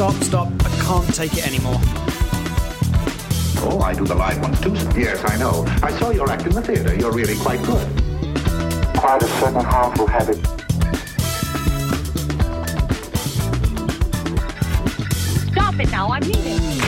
Stop, 0.00 0.22
stop. 0.22 0.48
I 0.64 0.70
can't 0.82 1.14
take 1.14 1.34
it 1.34 1.46
anymore. 1.46 1.78
Oh, 3.58 3.82
I 3.84 3.92
do 3.92 4.06
the 4.06 4.14
live 4.14 4.40
ones 4.40 4.58
too. 4.58 4.72
Yes, 4.98 5.22
I 5.26 5.36
know. 5.36 5.66
I 5.82 5.90
saw 5.98 6.08
your 6.08 6.30
act 6.30 6.46
in 6.46 6.54
the 6.54 6.62
theater. 6.62 6.94
You're 6.94 7.12
really 7.12 7.36
quite 7.36 7.62
good. 7.64 7.86
Quite 8.96 9.22
a 9.22 9.28
certain 9.28 9.62
harmful 9.62 10.06
habit. 10.06 10.38
Stop 15.52 15.78
it 15.78 15.90
now, 15.90 16.08
I 16.08 16.20
mean 16.20 16.32
it. 16.34 16.80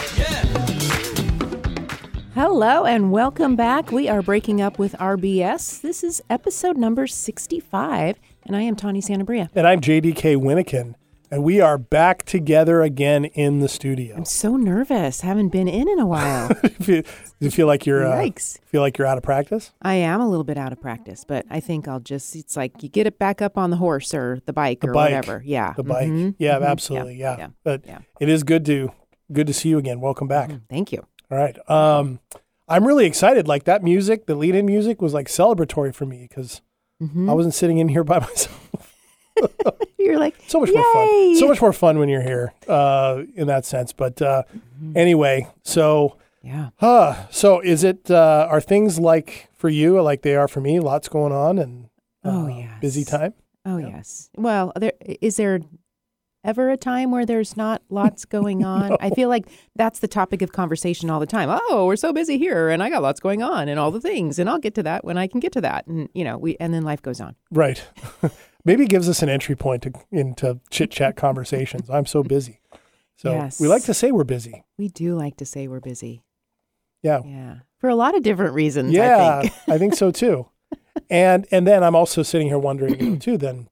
Hello 2.34 2.87
and 2.87 3.12
welcome 3.12 3.56
back. 3.56 3.92
We 3.92 4.09
are 4.09 4.23
breaking 4.23 4.62
up 4.62 4.79
with 4.79 4.98
Our 4.98 5.19
BS. 5.19 5.83
This 5.83 6.03
is 6.03 6.23
episode 6.31 6.79
number 6.79 7.06
65, 7.06 8.19
and 8.47 8.56
I 8.56 8.62
am 8.62 8.75
Tawny 8.75 9.03
Santabria. 9.03 9.51
And 9.55 9.67
I'm 9.67 9.83
JDK 9.83 10.37
Winnikin, 10.37 10.95
and 11.33 11.43
we 11.43 11.61
are 11.61 11.79
back 11.79 12.25
together 12.25 12.83
again 12.83 13.25
in 13.25 13.59
the 13.59 13.69
studio. 13.69 14.15
I'm 14.17 14.25
so 14.25 14.57
nervous. 14.57 15.23
Haven't 15.23 15.49
been 15.49 15.67
in 15.67 15.89
in 15.89 15.99
a 15.99 16.07
while. 16.07 16.49
Do 16.81 16.93
you, 16.97 17.03
do 17.03 17.09
you 17.41 17.51
feel 17.51 17.67
like 17.67 17.87
you're 17.87 18.07
uh, 18.07 18.29
feel 18.67 18.83
like 18.83 18.99
you're 18.99 19.07
out 19.07 19.17
of 19.19 19.25
practice? 19.25 19.73
I 19.83 19.95
am 19.95 20.21
a 20.21 20.29
little 20.29 20.45
bit 20.45 20.57
out 20.59 20.73
of 20.73 20.81
practice, 20.81 21.25
but 21.27 21.45
I 21.51 21.59
think 21.59 21.89
I'll 21.89 21.99
just, 22.01 22.37
it's 22.37 22.57
like 22.57 22.83
you 22.83 22.89
get 22.89 23.07
it 23.07 23.19
back 23.19 23.41
up 23.43 23.57
on 23.59 23.71
the 23.71 23.77
horse 23.79 24.13
or 24.15 24.41
the 24.47 24.53
bike 24.53 24.85
or 24.85 24.93
bike. 24.93 25.07
whatever. 25.11 25.43
Yeah. 25.45 25.73
The 25.77 25.83
bike, 25.83 26.09
Mhm, 26.09 26.35
yeah, 26.39 26.59
mhm. 26.59 26.67
absolutely, 26.69 27.17
yeah. 27.17 27.37
yeah, 27.39 27.49
But 27.65 27.85
yeah. 27.87 27.99
it 28.21 28.29
is 28.29 28.45
good 28.45 28.65
to 28.67 28.93
good 29.33 29.47
to 29.47 29.55
see 29.55 29.71
you 29.71 29.78
again. 29.78 30.01
Welcome 30.01 30.28
back. 30.28 30.51
Mm, 30.51 30.61
Thank 30.69 30.93
you. 30.93 31.05
All 31.31 31.39
right, 31.39 31.56
um, 31.71 32.21
I'm 32.69 32.87
really 32.87 33.06
excited. 33.06 33.49
Like 33.49 33.65
that 33.65 33.83
music, 33.83 34.27
the 34.27 34.34
lead-in 34.34 34.67
music 34.67 35.01
was 35.01 35.15
like 35.15 35.28
celebratory 35.28 35.95
for 35.95 36.05
me 36.06 36.27
because 36.28 36.61
Mm-hmm. 37.03 37.28
I 37.28 37.33
wasn't 37.33 37.55
sitting 37.55 37.78
in 37.78 37.89
here 37.89 38.05
by 38.05 38.19
myself. 38.21 38.92
You're 39.98 40.19
like, 40.19 40.34
so 40.47 40.61
much 40.61 40.70
more 40.72 40.92
fun. 40.92 41.36
So 41.36 41.47
much 41.48 41.61
more 41.61 41.72
fun 41.72 41.98
when 41.98 42.08
you're 42.08 42.22
here, 42.22 42.52
uh, 42.69 43.22
in 43.34 43.47
that 43.47 43.64
sense. 43.64 43.92
But 43.92 44.20
uh, 44.20 44.42
Mm-hmm. 44.83 44.97
anyway, 44.98 45.47
so 45.62 46.16
yeah. 46.42 46.70
Huh. 46.77 47.28
So 47.30 47.60
is 47.60 47.84
it 47.84 48.10
uh 48.10 48.48
are 48.50 48.60
things 48.60 48.98
like 48.98 49.48
for 49.55 49.69
you 49.69 50.03
like 50.03 50.22
they 50.22 50.34
are 50.34 50.48
for 50.48 50.60
me? 50.60 50.80
Lots 50.80 51.08
going 51.08 51.33
on 51.33 51.56
and 51.58 51.88
Oh, 52.25 52.47
uh, 52.47 52.48
yes. 52.48 52.80
busy 52.80 53.05
time. 53.05 53.34
Oh, 53.64 53.77
yes. 53.78 54.28
Well, 54.36 54.72
there 54.75 54.92
is 55.20 55.36
there 55.36 55.60
ever 56.44 56.70
a 56.70 56.77
time 56.77 57.12
where 57.12 57.25
there's 57.25 57.56
not 57.56 57.80
lots 57.91 58.25
going 58.25 58.64
on? 58.64 58.97
I 59.00 59.10
feel 59.10 59.28
like 59.28 59.47
that's 59.77 60.00
the 60.00 60.08
topic 60.08 60.42
of 60.42 60.50
conversation 60.50 61.10
all 61.10 61.20
the 61.20 61.27
time. 61.27 61.48
Oh, 61.69 61.86
we're 61.86 61.94
so 61.94 62.12
busy 62.12 62.38
here 62.38 62.69
and 62.70 62.83
I 62.83 62.91
got 62.91 63.03
lots 63.03 63.20
going 63.20 63.41
on 63.44 63.69
and 63.69 63.78
all 63.78 63.92
the 63.92 64.00
things 64.00 64.41
and 64.41 64.50
I'll 64.50 64.58
get 64.58 64.75
to 64.75 64.83
that 64.83 65.05
when 65.05 65.16
I 65.16 65.28
can 65.28 65.38
get 65.38 65.53
to 65.53 65.60
that. 65.60 65.86
And 65.86 66.08
you 66.12 66.25
know, 66.25 66.36
we 66.38 66.56
and 66.58 66.75
then 66.75 66.83
life 66.83 67.03
goes 67.03 67.20
on. 67.20 67.36
Right. 67.53 67.84
Maybe 68.65 68.85
it 68.85 68.89
gives 68.89 69.09
us 69.09 69.23
an 69.23 69.29
entry 69.29 69.57
point 69.57 69.83
to, 69.83 69.93
into 70.11 70.61
chit 70.71 70.91
chat 70.91 71.17
conversations. 71.17 71.91
I'm 71.91 72.07
so 72.07 72.23
busy. 72.23 72.61
So 73.17 73.33
Yes. 73.33 73.61
we 73.61 73.69
like 73.69 73.83
to 73.85 73.95
say 73.95 74.13
we're 74.13 74.25
busy. 74.25 74.65
We 74.79 74.89
do 74.89 75.15
like 75.15 75.37
to 75.39 75.47
say 75.47 75.69
we're 75.69 75.81
busy. 75.81 76.23
Yeah. 77.03 77.21
Yeah. 77.25 77.55
For 77.79 77.89
a 77.89 77.95
lot 77.97 78.15
of 78.17 78.23
different 78.23 78.55
reasons, 78.55 78.93
Yeah, 78.93 79.39
I 79.39 79.43
think. 79.43 79.55
I 79.69 79.79
think 79.79 79.95
so 79.95 80.11
too. 80.11 80.49
And 81.11 81.47
and 81.51 81.67
then 81.67 81.83
I'm 81.83 81.95
also 81.97 82.23
sitting 82.23 82.49
here 82.49 82.59
wondering 82.59 83.19
too. 83.19 83.37
Then 83.39 83.69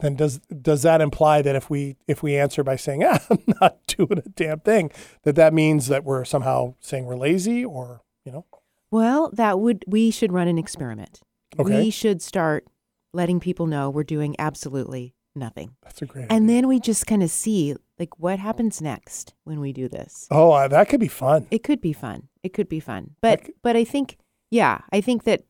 then 0.00 0.14
does 0.14 0.38
does 0.38 0.82
that 0.82 1.00
imply 1.00 1.42
that 1.42 1.54
if 1.56 1.68
we 1.68 1.96
if 2.06 2.22
we 2.22 2.36
answer 2.36 2.62
by 2.62 2.76
saying 2.76 3.02
ah, 3.06 3.18
I'm 3.30 3.42
not 3.60 3.78
doing 3.86 4.18
a 4.18 4.28
damn 4.28 4.60
thing, 4.60 4.90
that 5.24 5.34
that 5.36 5.52
means 5.52 5.88
that 5.88 6.04
we're 6.04 6.24
somehow 6.24 6.74
saying 6.80 7.04
we're 7.06 7.16
lazy 7.16 7.64
or 7.64 8.02
you 8.24 8.32
know 8.32 8.46
Well, 8.90 9.30
that 9.34 9.58
would 9.58 9.84
we 9.86 10.10
should 10.10 10.32
run 10.32 10.48
an 10.48 10.58
experiment. 10.58 11.20
Okay. 11.58 11.80
We 11.84 11.90
should 11.90 12.22
start 12.22 12.66
letting 13.12 13.40
people 13.40 13.66
know 13.66 13.90
we're 13.90 14.04
doing 14.04 14.36
absolutely 14.38 15.14
nothing. 15.34 15.76
that's 15.82 16.02
a 16.02 16.06
great. 16.06 16.26
And 16.30 16.44
idea. 16.44 16.56
then 16.56 16.68
we 16.68 16.80
just 16.80 17.06
kind 17.06 17.22
of 17.22 17.30
see 17.30 17.74
like 17.98 18.18
what 18.18 18.38
happens 18.38 18.80
next 18.82 19.34
when 19.44 19.60
we 19.60 19.72
do 19.72 19.88
this. 19.88 20.26
oh, 20.30 20.52
uh, 20.52 20.68
that 20.68 20.88
could 20.88 21.00
be 21.00 21.08
fun. 21.08 21.46
It 21.50 21.62
could 21.62 21.80
be 21.80 21.92
fun. 21.92 22.28
It 22.42 22.52
could 22.52 22.68
be 22.68 22.80
fun. 22.80 23.12
But 23.20 23.46
c- 23.46 23.52
but 23.62 23.76
I 23.76 23.84
think 23.84 24.16
yeah, 24.50 24.80
I 24.92 25.00
think 25.00 25.24
that 25.24 25.44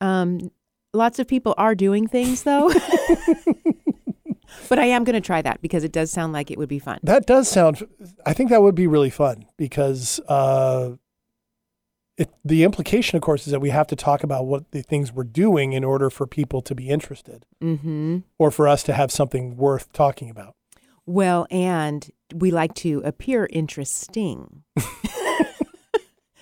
um 0.00 0.50
lots 0.94 1.18
of 1.18 1.26
people 1.28 1.54
are 1.58 1.74
doing 1.74 2.06
things 2.06 2.42
though. 2.44 2.72
but 4.68 4.78
I 4.78 4.86
am 4.86 5.04
going 5.04 5.14
to 5.14 5.20
try 5.20 5.42
that 5.42 5.60
because 5.60 5.84
it 5.84 5.92
does 5.92 6.10
sound 6.10 6.32
like 6.32 6.50
it 6.50 6.58
would 6.58 6.68
be 6.68 6.78
fun. 6.78 6.98
That 7.02 7.26
does 7.26 7.48
sound. 7.48 7.86
I 8.24 8.32
think 8.32 8.50
that 8.50 8.62
would 8.62 8.74
be 8.74 8.86
really 8.86 9.10
fun 9.10 9.44
because 9.56 10.20
uh, 10.28 10.92
it, 12.18 12.28
the 12.44 12.64
implication, 12.64 13.16
of 13.16 13.22
course, 13.22 13.46
is 13.46 13.52
that 13.52 13.60
we 13.60 13.70
have 13.70 13.86
to 13.88 13.96
talk 13.96 14.22
about 14.24 14.46
what 14.46 14.70
the 14.72 14.82
things 14.82 15.12
we're 15.12 15.24
doing 15.24 15.72
in 15.72 15.84
order 15.84 16.10
for 16.10 16.26
people 16.26 16.60
to 16.62 16.74
be 16.74 16.88
interested, 16.88 17.46
Mhm. 17.62 18.24
or 18.38 18.50
for 18.50 18.66
us 18.68 18.82
to 18.84 18.92
have 18.92 19.10
something 19.12 19.56
worth 19.56 19.92
talking 19.92 20.28
about. 20.28 20.54
Well, 21.06 21.46
and 21.50 22.10
we 22.34 22.50
like 22.50 22.74
to 22.76 23.00
appear 23.04 23.48
interesting. 23.50 24.64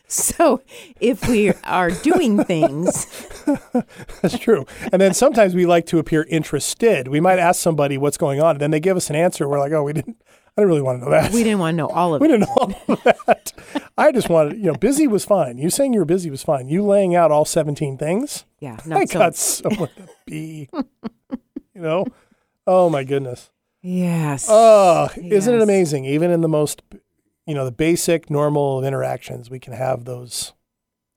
so 0.08 0.60
if 1.00 1.28
we 1.28 1.52
are 1.64 1.90
doing 1.90 2.42
things, 2.44 3.06
That's 4.22 4.38
true. 4.38 4.64
And 4.92 5.00
then 5.00 5.14
sometimes 5.14 5.54
we 5.54 5.66
like 5.66 5.86
to 5.86 5.98
appear 5.98 6.26
interested. 6.28 7.08
We 7.08 7.20
might 7.20 7.38
ask 7.38 7.60
somebody 7.60 7.96
what's 7.98 8.16
going 8.16 8.40
on, 8.40 8.52
and 8.52 8.60
then 8.60 8.70
they 8.72 8.80
give 8.80 8.96
us 8.96 9.10
an 9.10 9.16
answer. 9.16 9.48
We're 9.48 9.58
like, 9.60 9.72
oh, 9.72 9.82
we 9.84 9.92
didn't. 9.92 10.16
I 10.56 10.62
didn't 10.62 10.68
really 10.68 10.82
want 10.82 11.00
to 11.00 11.04
know 11.04 11.10
that. 11.10 11.32
we 11.32 11.42
didn't 11.44 11.58
want 11.58 11.74
to 11.74 11.76
know 11.76 11.88
all 11.88 12.14
of 12.14 12.20
We 12.22 12.28
it. 12.28 12.30
We 12.32 12.38
didn't 12.38 12.48
know 12.48 12.54
all 12.88 12.94
of 12.94 13.02
that. 13.04 13.52
I 13.98 14.10
just 14.12 14.28
wanted, 14.30 14.56
you 14.58 14.64
know, 14.64 14.74
busy 14.74 15.06
was 15.06 15.24
fine. 15.24 15.58
You 15.58 15.68
saying 15.70 15.92
you 15.92 15.98
were 15.98 16.04
busy 16.06 16.30
was 16.30 16.42
fine. 16.42 16.68
You 16.68 16.82
laying 16.84 17.14
out 17.14 17.30
all 17.30 17.44
17 17.44 17.96
things, 17.98 18.44
Yeah, 18.60 18.76
I 18.84 18.88
not 18.88 19.08
so. 19.38 19.68
got 19.70 19.88
to 19.88 19.88
be. 20.26 20.68
you 21.74 21.80
know? 21.82 22.06
Oh 22.66 22.88
my 22.90 23.04
goodness. 23.04 23.50
Yes. 23.82 24.46
Oh, 24.50 25.08
isn't 25.16 25.54
it 25.54 25.60
amazing? 25.62 26.04
Even 26.06 26.30
in 26.30 26.40
the 26.40 26.48
most, 26.48 26.82
you 27.46 27.54
know, 27.54 27.64
the 27.64 27.72
basic 27.72 28.28
normal 28.30 28.84
interactions, 28.84 29.48
we 29.50 29.58
can 29.60 29.72
have 29.74 30.04
those 30.04 30.52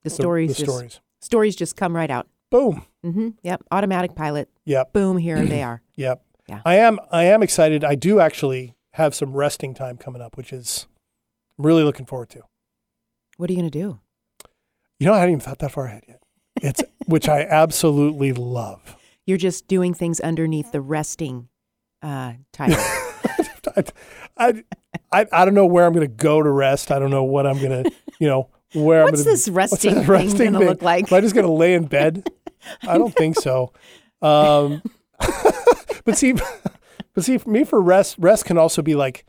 the 0.03 0.09
the- 0.09 0.15
stories 0.15 0.49
The, 0.51 0.53
just 0.65 0.71
stories. 0.71 0.99
stories 1.21 1.55
just 1.55 1.75
come 1.75 1.95
right 1.95 2.11
out. 2.11 2.27
Boom. 2.51 2.85
Mm-hmm. 3.05 3.29
Yep. 3.43 3.63
Automatic 3.71 4.15
pilot. 4.15 4.49
Yep. 4.65 4.93
Boom. 4.93 5.17
Here 5.17 5.43
they 5.45 5.63
are. 5.63 5.81
Yep. 5.95 6.21
Yeah. 6.47 6.61
I 6.65 6.75
am. 6.75 6.99
I 7.11 7.23
am 7.25 7.41
excited. 7.43 7.83
I 7.83 7.95
do 7.95 8.19
actually 8.19 8.73
have 8.93 9.13
some 9.13 9.33
resting 9.33 9.73
time 9.73 9.97
coming 9.97 10.21
up, 10.21 10.37
which 10.37 10.51
is 10.51 10.87
I'm 11.57 11.65
really 11.65 11.83
looking 11.83 12.05
forward 12.05 12.29
to. 12.29 12.41
What 13.37 13.49
are 13.49 13.53
you 13.53 13.59
going 13.59 13.71
to 13.71 13.79
do? 13.79 13.99
You 14.99 15.07
know, 15.07 15.13
I 15.13 15.19
hadn't 15.19 15.35
even 15.35 15.41
thought 15.41 15.59
that 15.59 15.71
far 15.71 15.85
ahead 15.85 16.03
yet. 16.07 16.21
It's 16.61 16.83
which 17.05 17.27
I 17.27 17.41
absolutely 17.41 18.33
love. 18.33 18.95
You're 19.25 19.37
just 19.37 19.67
doing 19.67 19.93
things 19.93 20.19
underneath 20.19 20.71
the 20.71 20.81
resting 20.81 21.49
uh, 22.01 22.33
title. 22.51 22.77
I, 24.37 24.63
I, 25.11 25.25
I, 25.31 25.45
don't 25.45 25.53
know 25.53 25.65
where 25.65 25.85
I'm 25.85 25.93
going 25.93 26.07
to 26.07 26.13
go 26.13 26.41
to 26.41 26.49
rest. 26.49 26.91
I 26.91 26.99
don't 26.99 27.11
know 27.11 27.23
what 27.23 27.45
I'm 27.45 27.59
going 27.59 27.83
to, 27.83 27.91
you 28.19 28.27
know, 28.27 28.49
where 28.73 29.03
What's 29.03 29.21
I'm 29.21 29.25
going 29.25 29.37
to. 29.37 29.51
What's 29.51 29.85
this 29.85 30.07
resting 30.07 30.37
thing 30.37 30.53
gonna 30.53 30.65
look 30.65 30.81
like? 30.81 31.11
Am 31.11 31.17
I 31.17 31.21
just 31.21 31.35
going 31.35 31.45
to 31.45 31.51
lay 31.51 31.73
in 31.75 31.85
bed? 31.85 32.29
I 32.87 32.97
don't 32.97 33.15
think 33.15 33.39
so. 33.39 33.73
Um, 34.21 34.81
but 36.03 36.17
see, 36.17 36.33
but 37.19 37.25
see, 37.25 37.37
for 37.37 37.49
me, 37.49 37.63
for 37.63 37.81
rest, 37.81 38.15
rest 38.19 38.45
can 38.45 38.57
also 38.57 38.81
be 38.81 38.95
like 38.95 39.25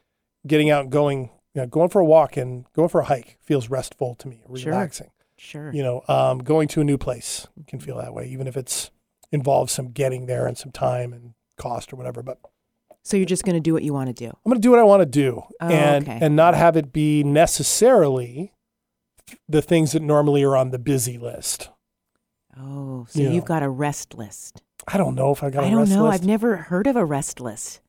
getting 0.47 0.71
out 0.71 0.83
and 0.85 0.93
going, 0.93 1.31
you 1.55 1.61
know, 1.63 1.67
going 1.67 1.89
for 1.89 2.01
a 2.01 2.05
walk 2.05 2.37
and 2.37 2.65
going 2.75 2.89
for 2.89 3.01
a 3.01 3.05
hike 3.05 3.39
feels 3.43 3.69
restful 3.69 4.15
to 4.17 4.29
me, 4.29 4.43
relaxing. 4.49 5.11
Sure. 5.37 5.73
You 5.73 5.83
know, 5.83 6.03
um, 6.09 6.39
going 6.39 6.69
to 6.69 6.81
a 6.81 6.85
new 6.85 6.99
place 6.99 7.47
can 7.67 7.81
feel 7.81 7.97
that 7.97 8.13
way, 8.15 8.27
even 8.29 8.47
if 8.47 8.57
it's 8.57 8.91
involves 9.33 9.73
some 9.73 9.89
getting 9.93 10.27
there 10.27 10.47
and 10.47 10.59
some 10.59 10.71
time 10.73 11.13
and 11.13 11.35
cost 11.57 11.93
or 11.93 11.97
whatever. 11.97 12.23
But 12.23 12.39
So 13.03 13.17
you're 13.17 13.27
just 13.27 13.45
going 13.45 13.55
to 13.55 13.61
do 13.61 13.73
what 13.73 13.83
you 13.83 13.93
want 13.93 14.09
to 14.09 14.13
do. 14.13 14.27
I'm 14.29 14.51
going 14.51 14.57
to 14.57 14.61
do 14.61 14.71
what 14.71 14.79
I 14.79 14.83
want 14.85 15.01
to 15.01 15.07
do 15.07 15.43
Oh, 15.61 15.69
and 15.69 16.07
okay. 16.09 16.19
and 16.21 16.37
not 16.37 16.55
have 16.55 16.77
it 16.77 16.93
be 16.93 17.23
necessarily 17.25 18.53
the 19.49 19.63
things 19.63 19.93
that 19.93 20.03
normally 20.03 20.43
are 20.43 20.57
on 20.57 20.71
the 20.71 20.79
busy 20.79 21.17
list. 21.19 21.71
Oh, 22.59 23.07
so 23.09 23.21
Yeah. 23.23 23.31
you've 23.31 23.45
got 23.45 23.63
a 23.63 23.69
rest 23.69 24.15
list. 24.15 24.63
I 24.89 24.97
don't 24.97 25.15
know 25.15 25.33
if 25.33 25.43
I 25.43 25.51
got 25.51 25.65
I 25.65 25.71
don't 25.71 25.89
know. 25.89 26.05
list. 26.05 26.21
I've 26.23 26.27
never 26.27 26.57
heard 26.57 26.87
of 26.87 26.97
a 26.97 27.05
rest 27.05 27.41
list. 27.41 27.81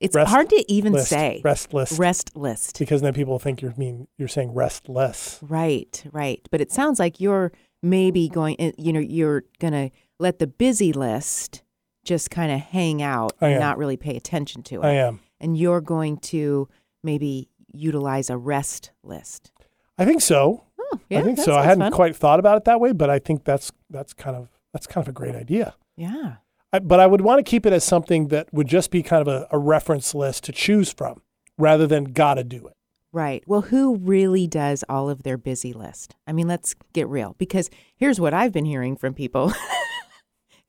It's 0.00 0.14
Rest 0.14 0.30
hard 0.30 0.48
to 0.48 0.64
even 0.72 0.94
list, 0.94 1.08
say. 1.08 1.42
rest 1.44 1.74
list 1.74 1.98
Rest 1.98 2.34
list. 2.34 2.78
because 2.78 3.02
then 3.02 3.12
people 3.12 3.38
think 3.38 3.60
you're 3.60 3.74
mean 3.76 4.08
you're 4.16 4.28
saying 4.28 4.54
restless. 4.54 5.38
Right, 5.42 6.02
right. 6.10 6.40
But 6.50 6.62
it 6.62 6.72
sounds 6.72 6.98
like 6.98 7.20
you're 7.20 7.52
maybe 7.82 8.28
going, 8.28 8.56
eh, 8.58 8.72
you 8.78 8.94
know, 8.94 9.00
you're 9.00 9.44
going 9.58 9.74
to 9.74 9.90
let 10.18 10.38
the 10.38 10.46
busy 10.46 10.94
list 10.94 11.62
just 12.02 12.30
kind 12.30 12.50
of 12.50 12.60
hang 12.60 13.02
out 13.02 13.32
I 13.42 13.46
and 13.48 13.54
am. 13.56 13.60
not 13.60 13.76
really 13.76 13.98
pay 13.98 14.16
attention 14.16 14.62
to 14.64 14.76
it. 14.76 14.86
I 14.86 14.92
am. 14.92 15.20
And 15.38 15.54
you're 15.58 15.82
going 15.82 16.16
to 16.18 16.66
maybe 17.02 17.50
utilize 17.70 18.30
a 18.30 18.38
rest 18.38 18.92
list. 19.02 19.52
I 19.98 20.06
think 20.06 20.22
so. 20.22 20.64
Oh, 20.80 20.98
yeah. 21.10 21.18
I 21.20 21.22
think 21.22 21.38
so. 21.38 21.54
I 21.56 21.62
hadn't 21.62 21.82
fun. 21.84 21.92
quite 21.92 22.16
thought 22.16 22.38
about 22.40 22.56
it 22.56 22.64
that 22.64 22.80
way, 22.80 22.92
but 22.92 23.10
I 23.10 23.18
think 23.18 23.44
that's 23.44 23.70
that's 23.90 24.14
kind 24.14 24.34
of 24.34 24.48
that's 24.72 24.86
kind 24.86 25.04
of 25.04 25.08
a 25.08 25.12
great 25.12 25.34
idea. 25.34 25.74
Yeah. 25.96 26.36
I, 26.72 26.78
but 26.78 27.00
I 27.00 27.06
would 27.06 27.20
want 27.22 27.44
to 27.44 27.48
keep 27.50 27.66
it 27.66 27.72
as 27.72 27.84
something 27.84 28.28
that 28.28 28.52
would 28.52 28.68
just 28.68 28.90
be 28.90 29.02
kind 29.02 29.26
of 29.26 29.28
a, 29.28 29.46
a 29.50 29.58
reference 29.58 30.14
list 30.14 30.44
to 30.44 30.52
choose 30.52 30.92
from, 30.92 31.20
rather 31.58 31.86
than 31.86 32.04
gotta 32.04 32.44
do 32.44 32.66
it. 32.68 32.74
Right. 33.12 33.42
Well, 33.46 33.62
who 33.62 33.96
really 33.96 34.46
does 34.46 34.84
all 34.88 35.10
of 35.10 35.24
their 35.24 35.36
busy 35.36 35.72
list? 35.72 36.14
I 36.28 36.32
mean, 36.32 36.46
let's 36.46 36.74
get 36.92 37.08
real 37.08 37.34
because 37.38 37.68
here's 37.96 38.20
what 38.20 38.32
I've 38.32 38.52
been 38.52 38.64
hearing 38.66 38.96
from 38.96 39.14
people 39.14 39.52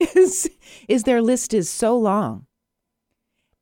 is 0.16 0.50
is 0.88 1.04
their 1.04 1.22
list 1.22 1.54
is 1.54 1.70
so 1.70 1.96
long. 1.96 2.46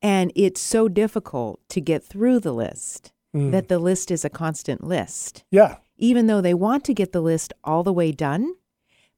And 0.03 0.33
it's 0.35 0.63
so 0.63 0.89
difficult 0.89 1.61
to 1.69 1.81
get 1.81 2.03
through 2.03 2.41
the 2.41 2.53
list 2.55 3.13
Mm. 3.33 3.53
that 3.53 3.69
the 3.69 3.79
list 3.79 4.11
is 4.11 4.25
a 4.25 4.29
constant 4.29 4.83
list. 4.83 5.45
Yeah. 5.53 5.77
Even 5.99 6.27
though 6.27 6.41
they 6.41 6.53
want 6.53 6.83
to 6.87 6.93
get 6.95 7.13
the 7.13 7.21
list 7.21 7.53
all 7.63 7.85
the 7.85 7.93
way 7.93 8.11
done 8.11 8.55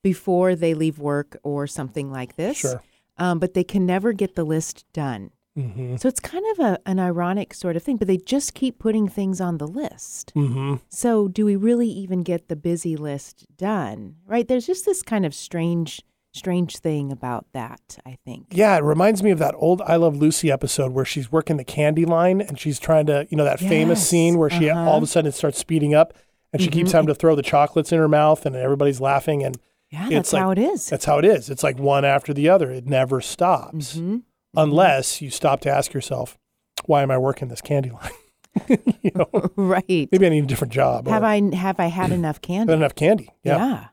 before 0.03 0.55
they 0.55 0.75
leave 0.75 0.99
work 0.99 1.37
or 1.43 1.67
something 1.67 2.11
like 2.11 2.37
this. 2.37 2.59
Sure. 2.59 2.83
Um, 3.19 3.39
but 3.39 3.55
they 3.55 3.65
can 3.65 3.87
never 3.87 4.13
get 4.13 4.35
the 4.35 4.45
list 4.45 4.85
done. 4.93 5.31
Mm-hmm. 5.57 5.97
So 5.97 6.09
it's 6.09 6.21
kind 6.21 6.45
of 6.53 6.65
a, 6.65 6.79
an 6.87 6.99
ironic 6.99 7.53
sort 7.53 7.77
of 7.77 7.83
thing, 7.83 7.97
but 7.97 8.09
they 8.09 8.17
just 8.17 8.55
keep 8.55 8.79
putting 8.79 9.07
things 9.07 9.41
on 9.41 9.59
the 9.59 9.67
list. 9.67 10.33
Mm-hmm. 10.35 10.77
So, 10.89 11.29
do 11.29 11.45
we 11.45 11.57
really 11.57 11.89
even 11.89 12.23
get 12.23 12.49
the 12.49 12.57
busy 12.57 12.97
list 12.97 13.47
done? 13.57 14.17
Right? 14.27 14.49
There's 14.49 14.67
just 14.67 14.87
this 14.87 15.03
kind 15.03 15.27
of 15.27 15.35
strange, 15.35 16.01
strange 16.33 16.79
thing 16.79 17.13
about 17.13 17.45
that, 17.53 17.99
I 18.07 18.17
think. 18.25 18.47
Yeah, 18.51 18.77
it 18.79 18.83
reminds 18.83 19.23
me 19.23 19.31
of 19.31 19.39
that 19.41 19.55
old 19.59 19.83
I 19.83 19.97
Love 19.97 20.17
Lucy 20.17 20.51
episode 20.51 20.93
where 20.93 21.05
she's 21.05 21.31
working 21.31 21.59
the 21.59 21.65
candy 21.65 22.07
line 22.07 22.41
and 22.41 22.59
she's 22.59 22.79
trying 22.79 23.05
to, 23.07 23.27
you 23.29 23.37
know, 23.37 23.45
that 23.45 23.61
famous 23.61 24.09
scene 24.09 24.39
where 24.39 24.51
she 24.51 24.71
uh-huh. 24.71 24.89
all 24.89 24.97
of 24.97 25.03
a 25.03 25.07
sudden 25.07 25.29
it 25.29 25.35
starts 25.35 25.59
speeding 25.59 25.95
up 25.95 26.15
and 26.53 26.63
she 26.63 26.69
keeps 26.69 26.93
having 26.93 27.09
to 27.09 27.15
throw 27.15 27.35
the 27.35 27.43
chocolates 27.43 27.93
in 27.93 27.99
her 27.99 28.09
mouth 28.09 28.47
and 28.47 28.57
everybody's 28.57 29.01
laughing 29.01 29.43
and 29.43 29.59
Yeah, 29.93 30.05
It's 30.06 30.15
that's 30.15 30.33
like- 30.33 30.43
how 30.43 30.50
it 30.53 30.59
is. 30.59 30.89
that's 30.89 31.05
how 31.05 31.19
it 31.19 31.25
is. 31.25 31.50
It's 31.50 31.62
like 31.62 31.79
one 31.79 32.05
after 32.05 32.33
the 32.33 32.49
other. 32.49 32.71
It 32.71 32.87
never 32.87 33.21
stops. 33.21 33.97
Mhm. 33.99 34.23
Unless 34.56 35.21
you 35.23 35.31
stop 35.31 35.61
to 35.61 35.71
ask 35.71 35.93
yourself, 35.93 36.39
why 36.87 37.03
am 37.03 37.11
I 37.11 37.19
working 37.19 37.49
this 37.49 37.61
candy 37.61 37.91
line? 37.91 38.11
you 39.03 39.11
know, 39.15 39.29
right. 39.56 40.09
maybe 40.11 40.27
I 40.27 40.29
need 40.31 40.44
a 40.44 40.47
different 40.47 40.73
job. 40.73 41.06
Have 41.09 41.23
or 41.23 41.27
I 41.27 41.41
have 41.55 41.79
I 41.79 41.87
had 41.87 42.11
enough 42.12 42.41
candy? 42.41 42.71
not 42.71 42.79
enough 42.79 42.94
candy. 42.94 43.29
Yeah. 43.44 43.56
yeah. 43.59 43.85